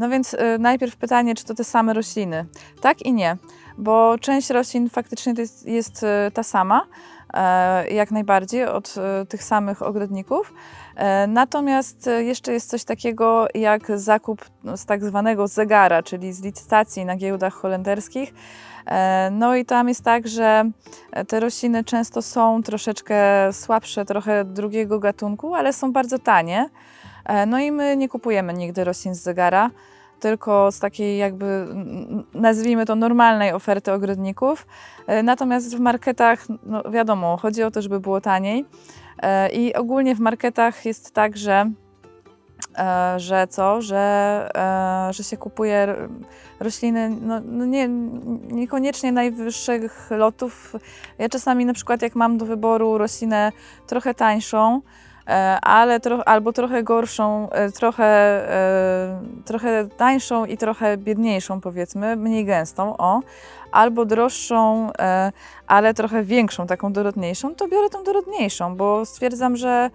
No 0.00 0.08
więc 0.08 0.34
e, 0.34 0.58
najpierw 0.58 0.96
pytanie, 0.96 1.34
czy 1.34 1.44
to 1.44 1.54
te 1.54 1.64
same 1.64 1.94
rośliny? 1.94 2.46
Tak 2.80 3.02
i 3.02 3.12
nie, 3.12 3.36
bo 3.78 4.18
część 4.20 4.50
roślin 4.50 4.88
faktycznie 4.90 5.34
jest, 5.38 5.66
jest 5.66 6.02
e, 6.02 6.30
ta 6.34 6.42
sama, 6.42 6.86
e, 7.34 7.90
jak 7.90 8.10
najbardziej 8.10 8.64
od 8.66 8.94
e, 8.98 9.26
tych 9.26 9.44
samych 9.44 9.82
ogrodników. 9.82 10.54
E, 10.96 11.26
Natomiast 11.26 12.10
jeszcze 12.18 12.52
jest 12.52 12.70
coś 12.70 12.84
takiego 12.84 13.46
jak 13.54 13.98
zakup 13.98 14.44
no, 14.64 14.76
z 14.76 14.84
tak 14.86 15.04
zwanego 15.04 15.48
zegara, 15.48 16.02
czyli 16.02 16.32
z 16.32 16.42
licytacji 16.42 17.04
na 17.04 17.16
giełdach 17.16 17.54
holenderskich. 17.54 18.34
E, 18.86 19.30
No 19.32 19.56
i 19.56 19.64
tam 19.64 19.88
jest 19.88 20.04
tak, 20.04 20.28
że 20.28 20.64
te 21.28 21.40
rośliny 21.40 21.84
często 21.84 22.22
są 22.22 22.62
troszeczkę 22.62 23.52
słabsze, 23.52 24.04
trochę 24.04 24.44
drugiego 24.44 24.98
gatunku, 24.98 25.54
ale 25.54 25.72
są 25.72 25.92
bardzo 25.92 26.18
tanie. 26.18 26.68
E, 27.30 27.46
No 27.46 27.58
i 27.58 27.72
my 27.72 27.96
nie 27.96 28.08
kupujemy 28.08 28.54
nigdy 28.54 28.84
roślin 28.84 29.14
z 29.14 29.22
zegara, 29.22 29.70
tylko 30.20 30.72
z 30.72 30.78
takiej 30.78 31.18
jakby 31.18 31.66
nazwijmy 32.34 32.86
to 32.86 32.94
normalnej 32.94 33.52
oferty 33.52 33.92
ogrodników. 33.92 34.66
E, 35.06 35.22
Natomiast 35.22 35.76
w 35.76 35.80
marketach, 35.80 36.46
no 36.62 36.82
wiadomo, 36.90 37.36
chodzi 37.36 37.62
o 37.62 37.70
to, 37.70 37.82
żeby 37.82 38.00
było 38.00 38.20
taniej. 38.20 38.64
E, 39.22 39.48
I 39.48 39.74
ogólnie 39.74 40.14
w 40.14 40.20
marketach 40.20 40.84
jest 40.84 41.14
tak, 41.14 41.36
że, 41.36 41.70
że 43.16 43.46
co, 43.46 43.82
że, 43.82 44.48
że 45.10 45.24
się 45.24 45.36
kupuje 45.36 45.96
rośliny 46.60 47.10
no, 47.20 47.40
no 47.44 47.64
nie, 47.64 47.88
niekoniecznie 48.50 49.12
najwyższych 49.12 50.10
lotów. 50.10 50.76
Ja 51.18 51.28
czasami 51.28 51.64
na 51.64 51.72
przykład 51.72 52.02
jak 52.02 52.14
mam 52.14 52.38
do 52.38 52.46
wyboru 52.46 52.98
roślinę 52.98 53.52
trochę 53.86 54.14
tańszą, 54.14 54.80
ale 55.62 56.00
tro, 56.00 56.28
albo 56.28 56.52
trochę 56.52 56.82
gorszą, 56.82 57.50
e, 57.50 57.72
trochę, 57.72 58.04
e, 58.04 59.20
trochę 59.44 59.88
tańszą 59.96 60.44
i 60.44 60.56
trochę 60.56 60.96
biedniejszą 60.96 61.60
powiedzmy, 61.60 62.16
mniej 62.16 62.44
gęstą, 62.44 62.96
o, 62.96 63.20
albo 63.72 64.04
droższą, 64.04 64.90
e, 64.98 65.32
ale 65.66 65.94
trochę 65.94 66.22
większą, 66.22 66.66
taką 66.66 66.92
dorodniejszą, 66.92 67.54
to 67.54 67.68
biorę 67.68 67.90
tą 67.90 68.04
dorodniejszą, 68.04 68.76
bo 68.76 69.06
stwierdzam, 69.06 69.56
że 69.56 69.90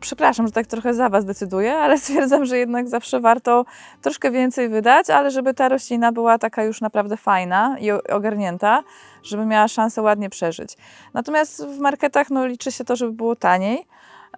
Przepraszam, 0.00 0.46
że 0.46 0.52
tak 0.52 0.66
trochę 0.66 0.94
za 0.94 1.08
Was 1.08 1.24
decyduję, 1.24 1.74
ale 1.84 1.98
stwierdzam, 1.98 2.44
że 2.44 2.58
jednak 2.58 2.88
zawsze 2.88 3.20
warto 3.20 3.64
troszkę 4.02 4.30
więcej 4.30 4.68
wydać, 4.68 5.10
ale 5.10 5.30
żeby 5.30 5.54
ta 5.54 5.68
roślina 5.68 6.12
była 6.12 6.38
taka 6.38 6.64
już 6.64 6.80
naprawdę 6.80 7.16
fajna 7.16 7.76
i 7.78 7.90
ogarnięta, 7.90 8.82
żeby 9.22 9.46
miała 9.46 9.68
szansę 9.68 10.02
ładnie 10.02 10.30
przeżyć. 10.30 10.76
Natomiast 11.14 11.66
w 11.66 11.78
marketach 11.78 12.30
no, 12.30 12.46
liczy 12.46 12.72
się 12.72 12.84
to, 12.84 12.96
żeby 12.96 13.12
było 13.12 13.36
taniej. 13.36 13.86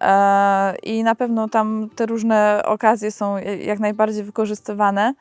E, 0.00 0.76
I 0.82 1.02
na 1.02 1.14
pewno 1.14 1.48
tam 1.48 1.88
te 1.96 2.06
różne 2.06 2.62
okazje 2.64 3.10
są 3.10 3.36
jak 3.60 3.78
najbardziej 3.78 4.24
wykorzystywane. 4.24 5.14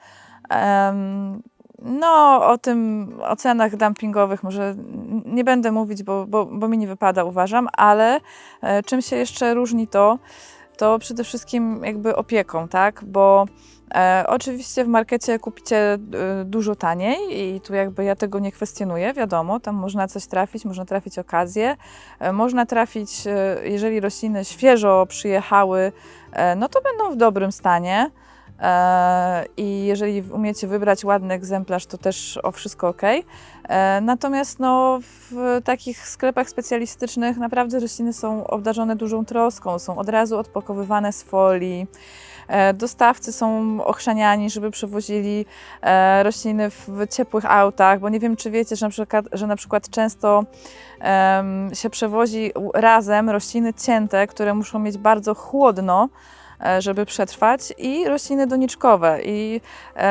No, 1.82 2.42
o 2.48 2.58
tym, 2.58 3.10
o 3.24 3.36
cenach 3.36 3.76
dumpingowych 3.76 4.44
może 4.44 4.76
nie 5.26 5.44
będę 5.44 5.72
mówić, 5.72 6.04
bo, 6.04 6.26
bo, 6.28 6.46
bo 6.46 6.68
mi 6.68 6.78
nie 6.78 6.88
wypada, 6.88 7.24
uważam, 7.24 7.68
ale 7.74 8.20
e, 8.62 8.84
czym 8.84 9.02
się 9.02 9.16
jeszcze 9.16 9.54
różni 9.54 9.88
to, 9.88 10.20
to 10.78 11.00
przede 11.00 11.24
wszystkim 11.24 11.82
jakby 11.84 12.16
opieką, 12.16 12.68
tak? 12.68 13.04
Bo 13.06 13.46
e, 13.96 14.24
oczywiście 14.27 14.86
w 14.86 14.88
markecie 14.88 15.39
kupicie 15.39 15.94
e, 15.94 16.00
dużo 16.46 16.75
taniej 16.75 17.17
i 17.29 17.62
tu 17.62 17.74
jakby 17.74 18.03
ja 18.03 18.15
tego 18.15 18.39
nie 18.39 18.51
kwestionuję, 18.51 19.13
wiadomo, 19.13 19.60
tam 19.60 19.75
można 19.75 20.08
coś 20.08 20.27
trafić, 20.27 20.65
można 20.65 20.86
trafić 20.86 21.20
okazję, 21.20 21.75
e, 22.20 22.32
można 22.34 22.65
trafić, 22.65 23.27
e, 23.27 23.58
jeżeli 23.63 24.00
rośliny 24.00 24.46
świeżo 24.46 25.06
przyjechały, 25.10 25.92
e, 26.31 26.55
no 26.55 26.70
to 26.70 26.81
będą 26.81 27.12
w 27.12 27.16
dobrym 27.16 27.51
stanie. 27.51 28.12
E, 28.59 29.46
I 29.57 29.85
jeżeli 29.85 30.22
umiecie 30.31 30.68
wybrać 30.68 31.05
ładny 31.05 31.33
egzemplarz, 31.33 31.85
to 31.85 31.98
też 31.98 32.40
o 32.44 32.51
wszystko 32.51 32.88
ok. 32.88 33.01
E, 33.70 34.01
Natomiast 34.01 34.59
no, 34.59 35.00
w 35.01 35.62
takich 35.64 36.07
sklepach 36.07 36.50
specjalistycznych 36.50 37.38
naprawdę 37.38 37.79
rośliny 37.79 38.14
są 38.14 38.48
obdarzone 38.48 38.96
dużą 38.96 39.25
troską, 39.25 39.79
są 39.79 39.98
od 39.98 40.09
razu 40.09 40.38
odpakowywane 40.38 41.14
z 41.14 41.24
folii. 41.24 41.88
E, 42.48 42.74
Dostawcy 42.74 43.33
są 43.33 43.77
ochrzaniani, 43.83 44.50
żeby 44.50 44.72
przewozili 44.72 45.46
e, 45.81 46.24
rośliny 46.24 46.70
w, 46.70 47.07
ciepłych 47.12 47.46
autach, 47.46 48.00
bo 48.00 48.10
nie 48.10 48.20
wiem, 48.20 48.36
czy 48.36 48.51
wiecie, 48.51 48.75
że 48.75 48.86
na 48.86 48.90
przykład, 48.90 49.25
że 49.31 49.48
na 49.48 49.55
przykład 49.55 49.90
często 49.90 50.44
się 51.74 51.90
przewozi 51.90 52.51
razem 52.74 53.29
rośliny 53.29 53.74
cięte, 53.74 54.27
które 54.27 54.53
muszą 54.53 54.79
mieć 54.79 54.98
bardzo 54.98 55.36
chłodno, 55.36 56.10
e, 56.66 56.81
żeby 56.81 57.05
przetrwać 57.05 57.74
i 57.77 58.05
rośliny 58.05 58.48
doniczkowe. 58.48 59.20
I 59.24 59.62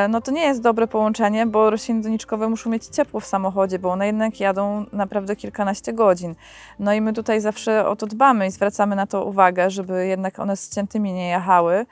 no 0.09 0.21
to 0.21 0.31
nie 0.31 0.43
jest 0.43 0.63
dobre 0.63 0.87
połączenie, 0.87 1.47
bo 1.47 1.71
rośliny 1.71 2.03
doniczkowe 2.03 2.49
muszą 2.49 2.71
mieć 2.71 2.87
ciepło 2.87 3.21
w 3.21 3.27
samochodzie, 3.27 3.79
bo 3.79 3.91
one 3.91 4.07
jednak 4.07 4.41
jadą 4.41 4.85
naprawdę 4.93 5.37
kilkanaście 5.37 5.93
godzin. 5.93 6.35
No 6.79 6.93
i 6.93 7.01
my 7.01 7.13
tutaj 7.13 7.41
zawsze 7.41 7.89
o 7.89 7.97
to 7.97 8.07
dbamy 8.07 8.47
i 8.47 8.51
zwracamy 8.51 8.97
na 8.97 9.07
to 9.07 9.25
uwagę, 9.25 9.71
żeby 9.71 10.07
jednak 10.07 10.39
one 10.39 10.57
z 10.57 10.75
ciętymi 10.75 11.13
nie 11.13 11.29
jechały. 11.29 11.87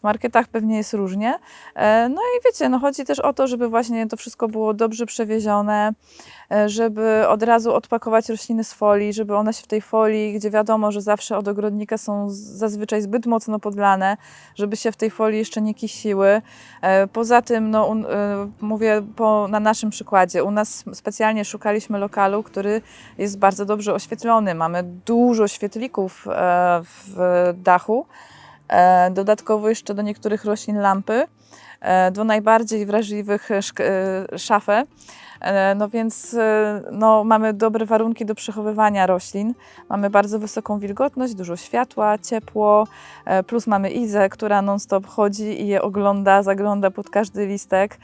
W 0.00 0.02
marketach 0.02 0.48
pewnie 0.48 0.76
jest 0.76 0.94
różnie. 0.94 1.38
E, 1.74 2.08
No 2.08 2.20
i 2.20 2.44
wiecie, 2.44 2.68
no 2.68 2.78
chodzi 2.78 3.04
też 3.04 3.18
o 3.20 3.32
to, 3.32 3.46
żeby 3.46 3.68
właśnie 3.68 4.06
to 4.06 4.16
wszystko 4.16 4.48
było 4.48 4.74
dobrze 4.74 5.06
przewiezione, 5.06 5.92
e, 6.52 6.68
żeby 6.68 7.28
od 7.28 7.42
razu 7.42 7.74
odpakować 7.74 8.28
rośliny 8.28 8.64
z 8.64 8.72
folii, 8.72 9.12
żeby 9.12 9.36
one 9.36 9.52
się 9.52 9.62
w 9.62 9.66
tej 9.66 9.80
folii, 9.80 10.32
gdzie 10.34 10.50
wiadomo, 10.50 10.92
że 10.92 11.00
zawsze 11.00 11.36
od 11.38 11.48
ogrodnika 11.48 11.98
są 11.98 12.26
zazwyczaj 12.30 13.02
zbyt 13.02 13.26
mocno 13.26 13.58
podlane, 13.58 14.16
żeby 14.54 14.76
się 14.76 14.92
w 14.92 14.96
tej 14.96 15.10
folii 15.10 15.38
jeszcze 15.38 15.60
nie 15.62 15.74
kisiły. 15.74 16.42
E, 16.82 17.06
Poza 17.06 17.42
tym, 17.42 17.70
no, 17.70 17.86
un- 17.86 18.06
mówię 18.60 19.02
po, 19.16 19.48
na 19.48 19.60
naszym 19.60 19.90
przykładzie, 19.90 20.44
u 20.44 20.50
nas 20.50 20.84
specjalnie 20.92 21.44
szukaliśmy 21.44 21.98
lokalu, 21.98 22.42
który 22.42 22.82
jest 23.18 23.38
bardzo 23.38 23.64
dobrze 23.64 23.94
oświetlony. 23.94 24.54
Mamy 24.54 24.82
dużo 24.82 25.48
świetlików 25.48 26.26
w 26.82 27.52
dachu. 27.56 28.06
E, 28.68 29.10
Dodatkowo 29.10 29.68
jeszcze 29.68 29.94
do 29.94 30.02
niektórych 30.02 30.44
roślin 30.44 30.76
lampy, 30.76 31.24
e, 31.80 32.10
do 32.10 32.24
najbardziej 32.24 32.86
wrażliwych 32.86 33.48
e, 33.50 34.38
szafę. 34.38 34.84
E, 35.40 35.74
No 35.74 35.88
więc 35.88 36.34
e, 36.34 36.82
no, 36.92 37.24
mamy 37.24 37.52
dobre 37.52 37.86
warunki 37.86 38.26
do 38.26 38.34
przechowywania 38.34 39.06
roślin. 39.06 39.54
Mamy 39.88 40.10
bardzo 40.10 40.38
wysoką 40.38 40.78
wilgotność, 40.78 41.34
dużo 41.34 41.56
światła, 41.56 42.18
ciepło, 42.18 42.86
e, 43.24 43.42
plus 43.42 43.66
mamy 43.66 43.90
Izę, 43.90 44.28
która 44.28 44.62
non-stop 44.62 45.06
chodzi 45.06 45.62
i 45.62 45.66
je 45.66 45.82
ogląda, 45.82 46.42
zagląda 46.42 46.90
pod 46.90 47.10
każdy 47.10 47.46
listek. 47.46 47.98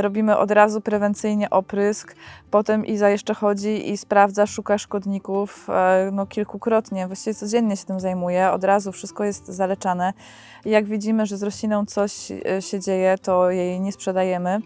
Robimy 0.00 0.38
od 0.38 0.50
razu 0.50 0.80
prewencyjnie 0.80 1.50
oprysk. 1.50 2.16
Potem 2.50 2.86
Iza 2.86 3.08
jeszcze 3.08 3.34
chodzi 3.34 3.90
i 3.90 3.96
sprawdza, 3.96 4.46
szuka 4.46 4.78
szkodników 4.78 5.66
no, 6.12 6.26
kilkukrotnie. 6.26 7.06
Właściwie 7.06 7.34
codziennie 7.34 7.76
się 7.76 7.84
tym 7.84 8.00
zajmuje. 8.00 8.50
Od 8.50 8.64
razu 8.64 8.92
wszystko 8.92 9.24
jest 9.24 9.46
zaleczane. 9.46 10.12
Jak 10.64 10.84
widzimy, 10.84 11.26
że 11.26 11.36
z 11.36 11.42
rośliną 11.42 11.86
coś 11.86 12.12
się 12.60 12.80
dzieje, 12.80 13.18
to 13.18 13.50
jej 13.50 13.80
nie 13.80 13.92
sprzedajemy. 13.92 14.60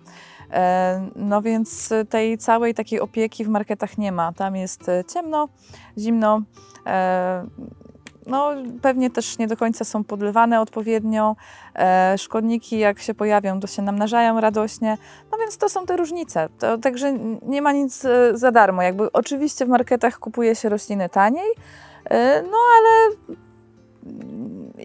E, 0.53 1.09
No 1.17 1.43
więc 1.43 1.93
tej 2.09 2.39
całej 2.39 2.75
takiej 2.75 3.01
opieki 3.01 3.45
w 3.45 3.49
marketach 3.49 3.99
nie 3.99 4.13
ma. 4.13 4.33
Tam 4.33 4.57
jest 4.57 4.89
e, 4.89 5.05
ciemno, 5.05 5.49
zimno. 5.99 6.43
e, 6.87 7.47
No, 8.27 8.51
pewnie 8.83 9.11
też 9.11 9.39
nie 9.39 9.47
do 9.47 9.57
końca 9.57 9.85
są 9.85 10.05
podlewane 10.05 10.61
odpowiednio. 10.61 11.37
Szkodniki, 12.17 12.79
jak 12.79 12.99
się 12.99 13.15
pojawią, 13.15 13.61
to 13.61 13.67
się 13.67 13.83
namnażają 13.83 14.41
radośnie. 14.41 14.99
No 15.33 15.39
więc 15.39 15.57
to 15.57 15.69
są 15.69 15.87
te 15.87 15.97
różnice. 15.97 16.49
To, 16.59 16.79
także 16.79 17.13
nie 17.43 17.63
ma 17.63 17.73
nic 17.73 18.03
za 18.33 18.53
darmo. 18.53 18.83
Jakby 18.83 19.13
oczywiście 19.13 19.67
w 19.67 19.69
marketach 19.69 20.19
kupuje 20.19 20.55
się 20.55 20.69
rośliny 20.69 21.09
taniej, 21.09 21.51
no 22.51 22.59
ale 22.79 23.17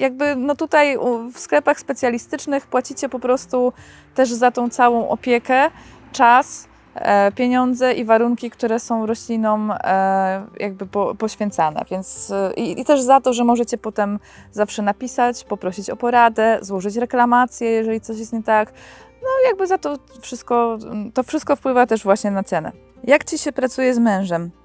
jakby 0.02 0.36
no 0.36 0.56
tutaj 0.56 0.98
w 1.34 1.40
sklepach 1.40 1.80
specjalistycznych 1.80 2.68
płacicie 2.68 3.10
po 3.10 3.20
prostu 3.20 3.74
też 4.16 4.30
za 4.30 4.52
tą 4.52 4.70
całą 4.70 5.10
opiekę, 5.10 5.70
czas, 6.12 6.68
e, 6.96 7.32
pieniądze 7.32 7.94
i 7.94 8.06
warunki, 8.06 8.50
które 8.50 8.80
są 8.80 9.06
roślinom 9.06 9.72
e, 9.72 10.46
jakby 10.60 10.86
po, 10.86 11.16
poświęcane. 11.16 11.86
Więc 11.92 12.32
e, 12.32 12.54
i, 12.54 12.82
i 12.82 12.86
też 12.86 13.02
za 13.02 13.22
to, 13.22 13.34
że 13.34 13.44
możecie 13.44 13.78
potem 13.78 14.20
zawsze 14.52 14.82
napisać, 14.82 15.44
poprosić 15.44 15.90
o 15.90 15.96
poradę, 15.96 16.60
złożyć 16.62 16.96
reklamację, 16.96 17.70
jeżeli 17.70 18.02
coś 18.02 18.18
jest 18.18 18.34
nie 18.34 18.44
tak. 18.44 18.74
no 19.22 19.30
jakby 19.48 19.68
za 19.68 19.78
to 19.78 19.98
wszystko, 20.22 20.78
to 21.14 21.24
wszystko 21.24 21.56
wpływa 21.56 21.88
też 21.88 22.04
właśnie 22.04 22.32
na 22.32 22.44
cenę. 22.44 22.72
Jak 23.04 23.24
Ci 23.24 23.38
się 23.38 23.52
pracuje 23.52 23.94
z 23.94 24.00
mężem? 24.00 24.61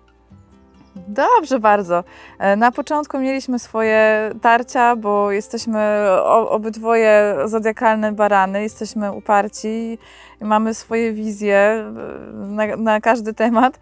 Dobrze 0.97 1.59
bardzo. 1.59 2.05
E, 2.39 2.57
Na 2.57 2.73
początku 2.73 3.19
mieliśmy 3.19 3.59
swoje 3.59 4.31
tarcia, 4.43 4.97
bo 4.97 5.31
jesteśmy 5.33 6.07
obydwoje 6.49 7.37
zodiakalne 7.45 8.13
barany, 8.13 8.63
jesteśmy 8.63 9.13
uparci 9.13 9.99
i 10.41 10.45
mamy 10.45 10.75
swoje 10.75 11.13
wizje 11.13 11.57
e, 11.57 11.93
na, 12.33 12.77
na 12.77 13.01
każdy 13.01 13.35
temat, 13.35 13.79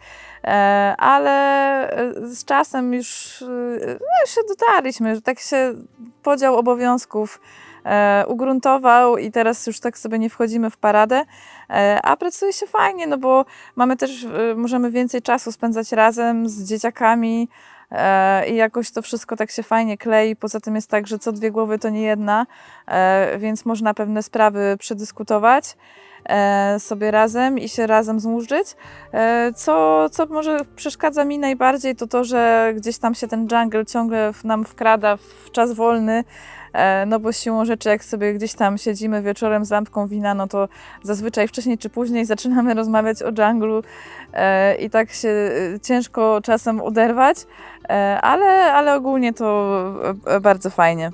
E, 0.47 0.95
ale 0.99 1.97
z 2.23 2.45
czasem 2.45 2.95
już, 2.95 3.41
no 4.01 4.27
się 4.27 4.41
dotarliśmy, 4.49 5.15
że 5.15 5.23
tak 5.23 5.39
się 5.39 5.75
podział 6.23 6.57
obowiązków 6.57 7.41
ugruntował 8.27 9.19
i 9.19 9.31
teraz 9.31 9.67
już 9.67 9.81
tak 9.81 9.99
sobie 9.99 10.19
nie 10.19 10.31
wchodzimy 10.31 10.71
w 10.71 10.77
paradę, 10.77 11.25
e, 11.71 12.01
a 12.03 12.17
pracuje 12.17 12.53
się 12.53 12.67
fajnie, 12.67 13.07
no 13.07 13.19
bo 13.19 13.45
mamy 13.77 13.97
też, 13.97 14.25
e, 14.25 14.55
możemy 14.55 14.91
więcej 14.91 15.23
czasu 15.23 15.53
spędzać 15.53 15.93
razem 15.93 16.49
z 16.49 16.69
dzieciakami 16.69 17.49
e, 17.91 18.49
i 18.49 18.57
jakoś 18.57 18.91
to 18.91 19.03
wszystko 19.03 19.37
tak 19.37 19.51
się 19.51 19.63
fajnie 19.63 19.99
klei. 19.99 20.37
Poza 20.37 20.61
tym 20.61 20.75
jest 20.75 20.91
tak, 20.91 21.07
że 21.07 21.19
co 21.19 21.33
dwie 21.33 21.51
głowy 21.51 21.79
to 21.79 21.89
nie 21.89 22.03
jedna, 22.03 22.47
e, 22.87 23.39
więc 23.39 23.65
można 23.65 23.95
pewne 23.95 24.23
sprawy 24.23 24.77
przedyskutować 24.79 25.65
e, 25.73 25.77
sobie 26.79 27.11
razem 27.11 27.59
i 27.59 27.69
się 27.69 27.87
razem 27.87 28.21
zmurzyć. 28.21 28.77
E, 29.13 29.53
Co, 29.57 30.07
co 30.11 30.27
może 30.27 30.61
przeszkadza 30.77 31.25
mi 31.25 31.39
najbardziej, 31.39 31.97
to 31.97 32.07
to, 32.07 32.25
że 32.25 32.73
gdzieś 32.77 32.99
tam 32.99 33.15
się 33.15 33.29
ten 33.29 33.49
jungle 33.53 33.87
ciągle 33.87 34.33
nam 34.45 34.65
wkrada 34.65 35.17
w 35.17 35.51
czas 35.51 35.73
wolny, 35.73 36.25
e, 36.73 37.07
no 37.07 37.21
bo 37.21 37.33
siłą 37.33 37.65
rzeczy, 37.65 37.89
jak 37.89 38.05
sobie 38.05 38.35
gdzieś 38.35 38.55
tam 38.55 38.79
siedzimy 38.79 39.23
wieczorem 39.23 39.65
z 39.65 39.71
lampką 39.71 40.07
wina, 40.07 40.35
no 40.35 40.47
to 40.47 40.69
zazwyczaj 41.03 41.49
wcześniej 41.49 41.79
czy 41.79 41.91
później 41.91 42.25
zaczynamy 42.35 42.75
rozmawiać 42.75 43.23
o 43.23 43.33
dżunglu 43.33 43.83
e, 44.33 44.75
i 44.77 44.91
tak 44.91 45.13
się 45.13 45.29
e, 45.29 45.81
ciężko 45.81 46.41
czasem 46.43 46.81
oderwać, 46.81 47.37
e, 47.89 48.21
ale, 48.21 48.73
ale 48.73 48.95
ogólnie 48.95 49.33
to 49.33 49.77
e, 50.27 50.41
bardzo 50.41 50.71
fajnie. 50.71 51.11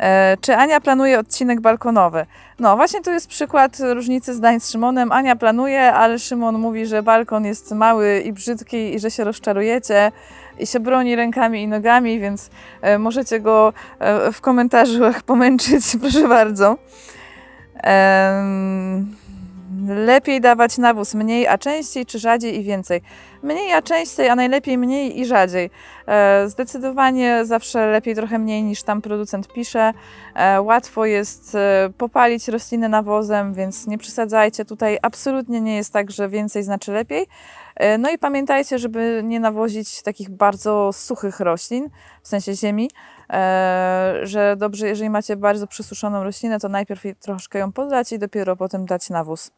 E, 0.00 0.36
Czy 0.40 0.56
Ania 0.56 0.80
planuje 0.80 1.18
odcinek 1.18 1.60
balkonowy? 1.60 2.26
No, 2.58 2.76
właśnie 2.76 3.02
tu 3.02 3.10
jest 3.10 3.28
przykład 3.28 3.76
różnicy 3.94 4.34
zdań 4.34 4.60
z 4.60 4.70
Szymonem. 4.70 5.12
Ania 5.12 5.36
planuje, 5.36 5.92
ale 5.92 6.18
Szymon 6.18 6.58
mówi, 6.58 6.86
że 6.86 7.02
balkon 7.02 7.44
jest 7.44 7.72
mały 7.72 8.20
i 8.20 8.32
brzydki 8.32 8.94
i 8.94 8.98
że 9.00 9.10
się 9.10 9.24
rozczarujecie 9.24 10.12
i 10.58 10.66
się 10.66 10.80
broni 10.80 11.16
rękami 11.16 11.62
i 11.62 11.68
nogami, 11.68 12.20
więc 12.20 12.50
e, 12.82 12.98
możecie 12.98 13.40
go 13.40 13.72
e, 13.98 14.32
w 14.32 14.40
komentarzach 14.40 15.22
pomęczyć, 15.32 15.84
proszę 16.00 16.28
bardzo. 16.28 16.76
Em, 17.82 19.19
lepiej 19.86 20.40
dawać 20.40 20.78
nawóz 20.78 21.14
mniej, 21.14 21.46
a 21.46 21.58
częściej, 21.58 22.06
czy 22.06 22.18
rzadziej 22.18 22.58
i 22.60 22.62
więcej? 22.62 23.02
Mniej, 23.42 23.72
a 23.72 23.82
częściej, 23.82 24.28
a 24.28 24.36
najlepiej 24.36 24.78
mniej 24.78 25.20
i 25.20 25.26
rzadziej. 25.26 25.70
E, 26.06 26.48
Zdecydowanie 26.48 27.44
zawsze 27.44 27.86
lepiej 27.86 28.14
trochę 28.14 28.38
mniej 28.38 28.62
niż 28.62 28.82
tam 28.82 29.02
producent 29.02 29.52
pisze. 29.52 29.92
E, 30.34 30.62
Łatwo 30.62 31.06
jest 31.06 31.54
e, 31.54 31.90
popalić 31.98 32.48
rośliny 32.48 32.88
nawozem, 32.88 33.54
więc 33.54 33.86
nie 33.86 33.98
przesadzajcie. 33.98 34.64
Tutaj 34.64 34.98
absolutnie 35.02 35.60
nie 35.60 35.76
jest 35.76 35.92
tak, 35.92 36.10
że 36.10 36.28
więcej 36.28 36.62
znaczy 36.62 36.92
lepiej. 36.92 37.26
No 37.98 38.10
i 38.10 38.18
pamiętajcie, 38.18 38.78
żeby 38.78 39.20
nie 39.24 39.40
nawozić 39.40 40.02
takich 40.02 40.30
bardzo 40.30 40.92
suchych 40.92 41.40
roślin, 41.40 41.88
w 42.22 42.28
sensie 42.28 42.54
ziemi, 42.54 42.90
że 44.22 44.56
dobrze, 44.58 44.88
jeżeli 44.88 45.10
macie 45.10 45.36
bardzo 45.36 45.66
przysuszoną 45.66 46.24
roślinę, 46.24 46.60
to 46.60 46.68
najpierw 46.68 47.02
troszkę 47.20 47.58
ją 47.58 47.72
podlać 47.72 48.12
i 48.12 48.18
dopiero 48.18 48.56
potem 48.56 48.86
dać 48.86 49.10
nawóz. 49.10 49.50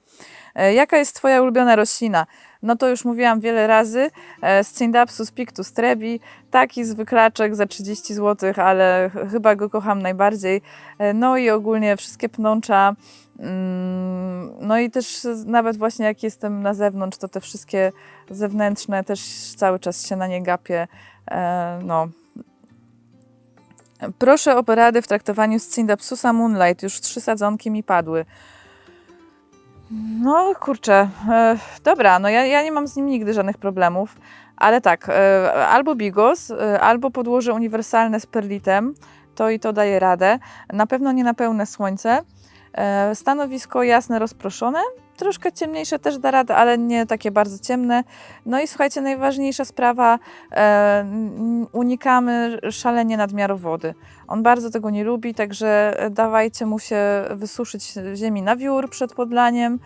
E, 0.54 0.74
Jaka 0.74 0.96
jest 0.98 1.16
Twoja 1.16 1.42
ulubiona 1.42 1.76
roślina? 1.76 2.26
No 2.62 2.76
to 2.76 2.88
już 2.88 3.04
mówiłam 3.04 3.40
wiele 3.40 3.66
razy. 3.66 4.10
E, 4.42 4.64
Scindapsus 4.64 5.30
pictus 5.30 5.72
trebi, 5.72 6.20
taki 6.50 6.84
zwyklaczek 6.84 7.54
za 7.56 7.66
30 7.66 8.14
zł, 8.14 8.52
ale 8.56 9.10
ch- 9.14 9.30
chyba 9.30 9.54
go 9.56 9.70
kocham 9.70 10.02
najbardziej. 10.02 10.62
E, 10.98 11.14
No 11.14 11.36
i 11.36 11.50
ogólnie 11.50 11.96
wszystkie 11.96 12.28
pnącza. 12.28 12.94
mm, 13.38 14.50
No 14.60 14.78
i 14.78 14.90
też 14.90 15.26
nawet 15.46 15.76
właśnie 15.76 16.04
jak 16.06 16.22
jestem 16.22 16.62
na 16.62 16.74
zewnątrz, 16.74 17.18
to 17.18 17.28
te 17.28 17.40
wszystkie 17.40 17.92
zewnętrzne 18.30 19.04
też 19.04 19.20
cały 19.56 19.78
czas 19.78 20.06
się 20.06 20.16
na 20.16 20.26
nie 20.26 20.42
gapię. 20.42 20.88
E, 21.30 21.78
No. 21.84 22.08
Proszę 24.18 24.56
o 24.56 24.62
poradę 24.62 25.02
w 25.02 25.08
traktowaniu 25.08 25.58
Scindapsusa 25.58 26.32
Moonlight. 26.32 26.82
Już 26.82 27.00
trzy 27.00 27.20
sadzonki 27.20 27.70
mi 27.70 27.82
padły. 27.82 28.24
No 30.20 30.52
kurczę, 30.60 31.08
e, 31.30 31.56
dobra, 31.84 32.18
no 32.18 32.28
ja, 32.28 32.46
ja 32.46 32.62
nie 32.62 32.72
mam 32.72 32.88
z 32.88 32.96
nim 32.96 33.06
nigdy 33.06 33.34
żadnych 33.34 33.58
problemów, 33.58 34.16
ale 34.56 34.80
tak, 34.80 35.08
e, 35.08 35.66
albo 35.66 35.94
bigos, 35.94 36.50
e, 36.50 36.80
albo 36.80 37.10
podłoże 37.10 37.52
uniwersalne 37.52 38.20
z 38.20 38.26
perlitem, 38.26 38.94
to 39.34 39.50
i 39.50 39.60
to 39.60 39.72
daje 39.72 39.98
radę. 39.98 40.38
Na 40.72 40.86
pewno 40.86 41.12
nie 41.12 41.24
na 41.24 41.34
pełne 41.34 41.66
słońce. 41.66 42.20
E, 42.74 43.14
stanowisko 43.14 43.82
jasne, 43.82 44.18
rozproszone, 44.18 44.78
troszkę 45.22 45.52
ciemniejsze 45.52 45.98
też 45.98 46.18
da 46.18 46.30
radę, 46.30 46.56
ale 46.56 46.78
nie 46.78 47.06
takie 47.06 47.30
bardzo 47.30 47.58
ciemne. 47.58 48.04
No 48.46 48.60
i 48.60 48.66
słuchajcie, 48.66 49.00
najważniejsza 49.00 49.64
sprawa, 49.64 50.18
e, 50.52 51.06
unikamy 51.72 52.58
szalenie 52.70 53.16
nadmiaru 53.16 53.58
wody. 53.58 53.94
On 54.28 54.42
bardzo 54.42 54.70
tego 54.70 54.90
nie 54.90 55.04
lubi, 55.04 55.34
także 55.34 55.94
dawajcie 56.10 56.66
mu 56.66 56.78
się 56.78 56.98
wysuszyć 57.30 57.94
ziemi 58.14 58.42
na 58.42 58.56
wiór 58.56 58.90
przed 58.90 59.14
podlaniem. 59.14 59.78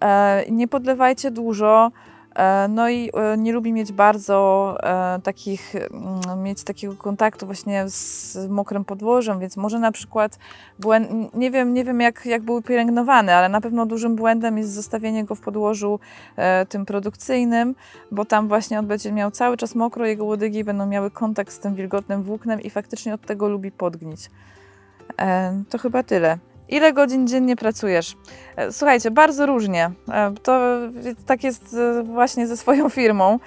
E, 0.00 0.44
Nie 0.50 0.68
podlewajcie 0.68 1.30
dużo. 1.30 1.90
E, 2.38 2.68
No 2.68 2.88
i 2.88 3.10
e, 3.14 3.36
nie 3.38 3.52
lubi 3.52 3.72
mieć 3.72 3.92
bardzo 3.92 4.76
e, 4.82 5.20
takich, 5.22 5.74
mm, 5.74 6.42
mieć 6.42 6.64
takiego 6.64 6.94
kontaktu 6.94 7.46
właśnie 7.46 7.88
z 7.88 8.36
mokrym 8.48 8.84
podłożem, 8.84 9.38
więc 9.38 9.56
może 9.56 9.78
na 9.78 9.92
przykład 9.92 10.38
błęd, 10.78 11.34
nie 11.34 11.50
wiem, 11.50 11.74
nie 11.74 11.84
wiem 11.84 12.00
jak, 12.00 12.26
jak 12.26 12.42
był 12.42 12.62
pielęgnowany, 12.62 13.34
ale 13.34 13.48
na 13.48 13.60
pewno 13.60 13.86
dużym 13.86 14.16
błędem 14.16 14.58
jest 14.58 14.72
zostawienie 14.72 15.24
go 15.24 15.34
w 15.34 15.40
podłożu 15.40 16.00
tym 16.68 16.86
produkcyjnym, 16.86 17.74
bo 18.10 18.24
tam 18.24 18.48
właśnie 18.48 18.78
on 18.78 18.86
będzie 18.86 19.12
miał 19.12 19.30
cały 19.30 19.56
czas 19.56 19.74
mokro, 19.74 20.06
jego 20.06 20.24
łodygi 20.24 20.64
będą 20.64 20.86
miały 20.86 21.10
kontakt 21.10 21.52
z 21.52 21.58
tym 21.58 21.74
wilgotnym 21.74 22.22
włóknem 22.22 22.60
i 22.60 22.70
faktycznie 22.70 23.14
od 23.14 23.20
tego 23.20 23.48
lubi 23.48 23.70
podgnić. 23.70 24.30
To 25.70 25.78
chyba 25.78 26.02
tyle. 26.02 26.38
Ile 26.68 26.92
godzin 26.92 27.26
dziennie 27.26 27.56
pracujesz? 27.56 28.16
E, 28.56 28.72
Słuchajcie, 28.72 29.10
bardzo 29.10 29.46
różnie. 29.46 29.90
E, 30.12 30.34
To 30.42 30.60
tak 31.26 31.44
jest 31.44 31.74
e, 31.74 32.02
właśnie 32.02 32.46
ze 32.46 32.56
swoją 32.56 32.88
firmą, 32.88 33.38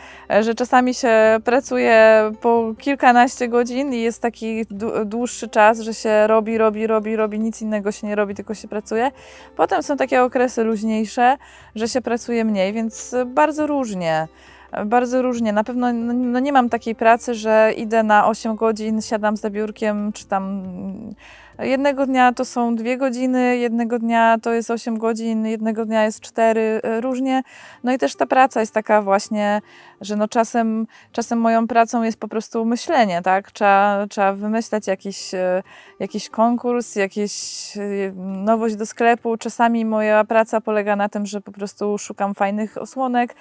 że 0.41 0.55
czasami 0.55 0.93
się 0.93 1.39
pracuje 1.43 2.21
po 2.41 2.73
kilkanaście 2.77 3.47
godzin 3.47 3.93
i 3.93 4.01
jest 4.01 4.21
taki 4.21 4.65
dłu- 4.65 5.05
dłuższy 5.05 5.47
czas, 5.49 5.79
że 5.79 5.93
się 5.93 6.27
robi, 6.27 6.57
robi, 6.57 6.88
robi, 6.88 7.15
robi, 7.15 7.39
nic 7.39 7.62
innego 7.62 7.91
się 7.91 8.07
nie 8.07 8.15
robi, 8.15 8.36
tylko 8.36 8.53
się 8.53 8.67
pracuje. 8.67 9.12
Potem 9.55 9.84
są 9.84 9.97
takie 9.97 10.23
okresy 10.23 10.63
luźniejsze, 10.63 11.38
że 11.75 11.88
się 11.88 12.01
pracuje 12.01 12.45
mniej, 12.45 12.73
więc 12.73 13.15
bardzo 13.25 13.67
różnie. 13.67 14.27
E, 14.71 14.86
Bardzo 14.86 15.21
różnie. 15.21 15.53
Na 15.53 15.63
pewno 15.63 15.93
no, 15.93 16.39
nie 16.39 16.53
mam 16.53 16.69
takiej 16.69 16.95
pracy, 16.95 17.34
że 17.34 17.73
idę 17.77 18.03
na 18.03 18.27
8 18.27 18.55
godzin, 18.55 19.01
siadam 19.01 19.38
za 19.38 19.49
biurkiem, 19.49 20.13
czy 20.13 20.27
tam 20.27 20.43
mm, 20.43 21.15
jednego 21.60 22.05
dnia 22.05 22.34
to 22.34 22.45
są 22.45 22.75
dwie 22.75 22.97
godziny, 22.97 23.57
jednego 23.57 23.99
dnia 23.99 24.38
to 24.41 24.53
jest 24.53 24.71
8 24.71 24.97
godzin, 24.97 25.45
jednego 25.45 25.86
dnia 25.86 26.05
jest 26.05 26.21
4, 26.21 26.81
różnie. 27.01 27.43
No 27.84 27.93
i 27.93 27.97
też 27.97 28.15
ta 28.15 28.25
praca 28.25 28.60
jest 28.60 28.73
taka 28.73 29.01
właśnie, 29.01 29.62
że 30.01 30.15
no 30.15 30.27
czasem, 30.27 30.88
czasem 31.12 31.39
moją 31.39 31.67
pracą 31.67 32.03
jest 32.03 32.19
po 32.19 32.27
prostu 32.27 32.65
myślenie, 32.65 33.21
tak? 33.21 33.51
Trzeba, 33.51 34.05
trzeba 34.10 34.34
wymyślać 34.34 34.88
jakiś, 34.88 35.34
e, 35.34 35.63
jakiś 35.99 36.29
konkurs, 36.29 36.95
jakieś 36.95 37.34
e, 37.77 37.81
nowość 38.17 38.75
do 38.75 38.86
sklepu. 38.86 39.38
Czasami 39.38 39.86
moja 39.86 40.23
praca 40.23 40.62
polega 40.62 40.95
na 40.95 41.10
tym, 41.10 41.25
że 41.25 41.41
po 41.41 41.51
prostu 41.51 41.97
szukam 41.97 42.36
fajnych 42.36 42.77
osłonek. 42.77 43.36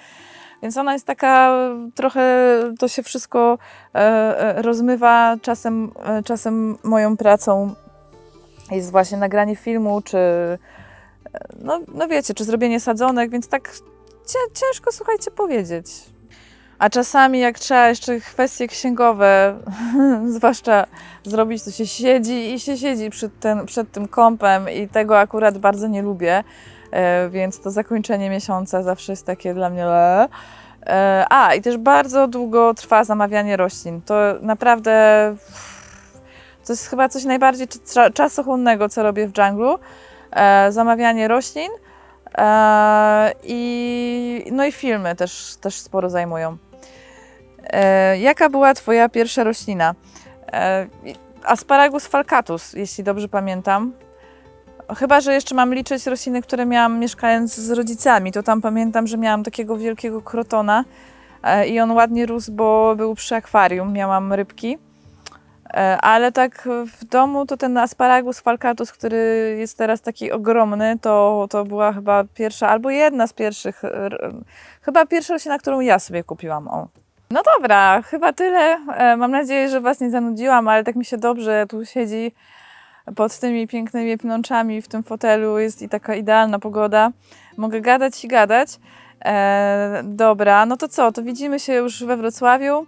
Więc 0.61 0.77
ona 0.77 0.93
jest 0.93 1.05
taka 1.05 1.59
trochę, 1.95 2.57
to 2.79 2.87
się 2.87 3.03
wszystko 3.03 3.57
e, 3.95 3.97
e, 3.97 4.61
rozmywa. 4.61 5.37
Czasem, 5.41 5.91
e, 6.05 6.23
czasem 6.23 6.77
moją 6.83 7.17
pracą 7.17 7.75
jest 8.71 8.91
właśnie 8.91 9.17
nagranie 9.17 9.55
filmu, 9.55 10.01
czy 10.01 10.17
no, 11.59 11.79
no 11.93 12.07
wiecie, 12.07 12.33
czy 12.33 12.43
zrobienie 12.43 12.79
sadzonek, 12.79 13.31
więc 13.31 13.47
tak 13.47 13.73
ciężko, 14.53 14.91
słuchajcie, 14.91 15.31
powiedzieć. 15.31 15.87
A 16.79 16.89
czasami 16.89 17.39
jak 17.39 17.59
trzeba 17.59 17.89
jeszcze 17.89 18.19
kwestie 18.19 18.67
księgowe, 18.67 19.59
zwłaszcza 20.37 20.85
zrobić, 21.23 21.63
to 21.63 21.71
się 21.71 21.87
siedzi 21.87 22.53
i 22.53 22.59
się 22.59 22.77
siedzi 22.77 23.09
przed, 23.09 23.39
ten, 23.39 23.65
przed 23.65 23.91
tym 23.91 24.07
kąpem 24.07 24.69
i 24.69 24.87
tego 24.87 25.19
akurat 25.19 25.57
bardzo 25.57 25.87
nie 25.87 26.01
lubię, 26.01 26.43
więc 27.29 27.61
to 27.61 27.71
zakończenie 27.71 28.29
miesiąca 28.29 28.83
zawsze 28.83 29.11
jest 29.11 29.25
takie 29.25 29.53
dla 29.53 29.69
mnie... 29.69 29.85
E. 29.85 30.27
E, 30.87 31.25
A, 31.29 31.53
i 31.55 31.61
też 31.61 31.77
bardzo 31.77 32.27
długo 32.27 32.73
trwa 32.73 33.03
zamawianie 33.03 33.57
roślin. 33.57 34.01
To 34.01 34.15
naprawdę 34.41 35.35
to 36.65 36.73
jest 36.73 36.87
chyba 36.89 37.09
coś 37.09 37.23
najbardziej 37.23 37.67
cza- 37.67 38.13
czasochłonnego, 38.13 38.89
co 38.89 39.03
robię 39.03 39.27
w 39.27 39.31
dżunglu. 39.31 39.79
E, 40.31 40.71
zamawianie 40.71 41.27
roślin. 41.27 41.71
E, 42.37 43.31
I, 43.43 44.45
no 44.51 44.65
i 44.65 44.71
filmy 44.71 45.15
też, 45.15 45.55
też 45.61 45.75
sporo 45.75 46.09
zajmują. 46.09 46.57
E, 47.63 48.17
jaka 48.19 48.49
była 48.49 48.73
Twoja 48.73 49.09
pierwsza 49.09 49.43
roślina? 49.43 49.95
E, 50.53 50.87
asparagus 51.43 52.07
falcatus, 52.07 52.73
jeśli 52.73 53.03
dobrze 53.03 53.27
pamiętam. 53.27 53.93
Chyba, 54.97 55.21
że 55.21 55.33
jeszcze 55.33 55.55
mam 55.55 55.73
liczyć 55.73 56.05
rośliny, 56.07 56.41
które 56.41 56.65
miałam 56.65 56.99
mieszkając 56.99 57.55
z 57.55 57.71
rodzicami, 57.71 58.31
to 58.31 58.43
tam 58.43 58.61
pamiętam, 58.61 59.07
że 59.07 59.17
miałam 59.17 59.43
takiego 59.43 59.77
wielkiego 59.77 60.21
krotona 60.21 60.83
e, 61.43 61.67
i 61.67 61.79
on 61.79 61.91
ładnie 61.91 62.25
rósł, 62.25 62.51
bo 62.51 62.95
był 62.95 63.15
przy 63.15 63.35
akwarium, 63.35 63.93
miałam 63.93 64.33
rybki. 64.33 64.77
E, 65.73 65.97
Ale 66.01 66.31
tak 66.31 66.69
w 66.99 67.05
domu 67.05 67.45
to 67.45 67.57
ten 67.57 67.77
asparagus 67.77 68.39
falcatus, 68.39 68.91
który 68.91 69.55
jest 69.59 69.77
teraz 69.77 70.01
taki 70.01 70.31
ogromny, 70.31 70.97
to, 71.01 71.47
to 71.49 71.65
była 71.65 71.93
chyba 71.93 72.23
pierwsza, 72.33 72.69
albo 72.69 72.89
jedna 72.89 73.27
z 73.27 73.33
pierwszych, 73.33 73.83
r- 73.83 74.33
chyba 74.81 75.05
pierwsza 75.05 75.33
roślina, 75.33 75.57
którą 75.57 75.79
ja 75.79 75.99
sobie 75.99 76.23
kupiłam. 76.23 76.67
O. 76.67 76.87
No 77.31 77.41
dobra, 77.57 78.01
chyba 78.01 78.33
tyle. 78.33 78.77
E, 78.97 79.17
Mam 79.17 79.31
nadzieję, 79.31 79.69
że 79.69 79.81
Was 79.81 79.99
nie 79.99 80.09
zanudziłam, 80.09 80.67
ale 80.67 80.83
tak 80.83 80.95
mi 80.95 81.05
się 81.05 81.17
dobrze 81.17 81.65
tu 81.69 81.85
siedzi 81.85 82.31
pod 83.15 83.39
tymi 83.39 83.67
pięknymi 83.67 84.17
pnączami 84.17 84.81
w 84.81 84.87
tym 84.87 85.03
fotelu. 85.03 85.59
Jest 85.59 85.81
i 85.81 85.89
taka 85.89 86.15
idealna 86.15 86.59
pogoda. 86.59 87.11
Mogę 87.57 87.81
gadać 87.81 88.25
i 88.25 88.27
gadać. 88.27 88.79
E, 89.25 90.01
dobra, 90.03 90.65
no 90.65 90.77
to 90.77 90.87
co? 90.87 91.11
To 91.11 91.23
widzimy 91.23 91.59
się 91.59 91.73
już 91.73 92.03
we 92.03 92.17
Wrocławiu. 92.17 92.85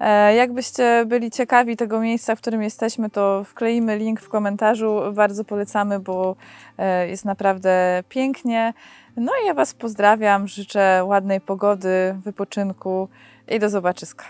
E, 0.00 0.34
jakbyście 0.34 1.04
byli 1.06 1.30
ciekawi 1.30 1.76
tego 1.76 2.00
miejsca, 2.00 2.36
w 2.36 2.40
którym 2.40 2.62
jesteśmy, 2.62 3.10
to 3.10 3.44
wkleimy 3.44 3.98
link 3.98 4.20
w 4.20 4.28
komentarzu. 4.28 5.00
Bardzo 5.12 5.44
polecamy, 5.44 6.00
bo 6.00 6.36
e, 6.78 7.08
jest 7.08 7.24
naprawdę 7.24 8.02
pięknie. 8.08 8.74
No 9.16 9.32
i 9.42 9.46
ja 9.46 9.54
Was 9.54 9.74
pozdrawiam, 9.74 10.48
życzę 10.48 11.04
ładnej 11.04 11.40
pogody, 11.40 12.16
wypoczynku 12.24 13.08
i 13.48 13.58
do 13.58 13.70
zobaczyska. 13.70 14.24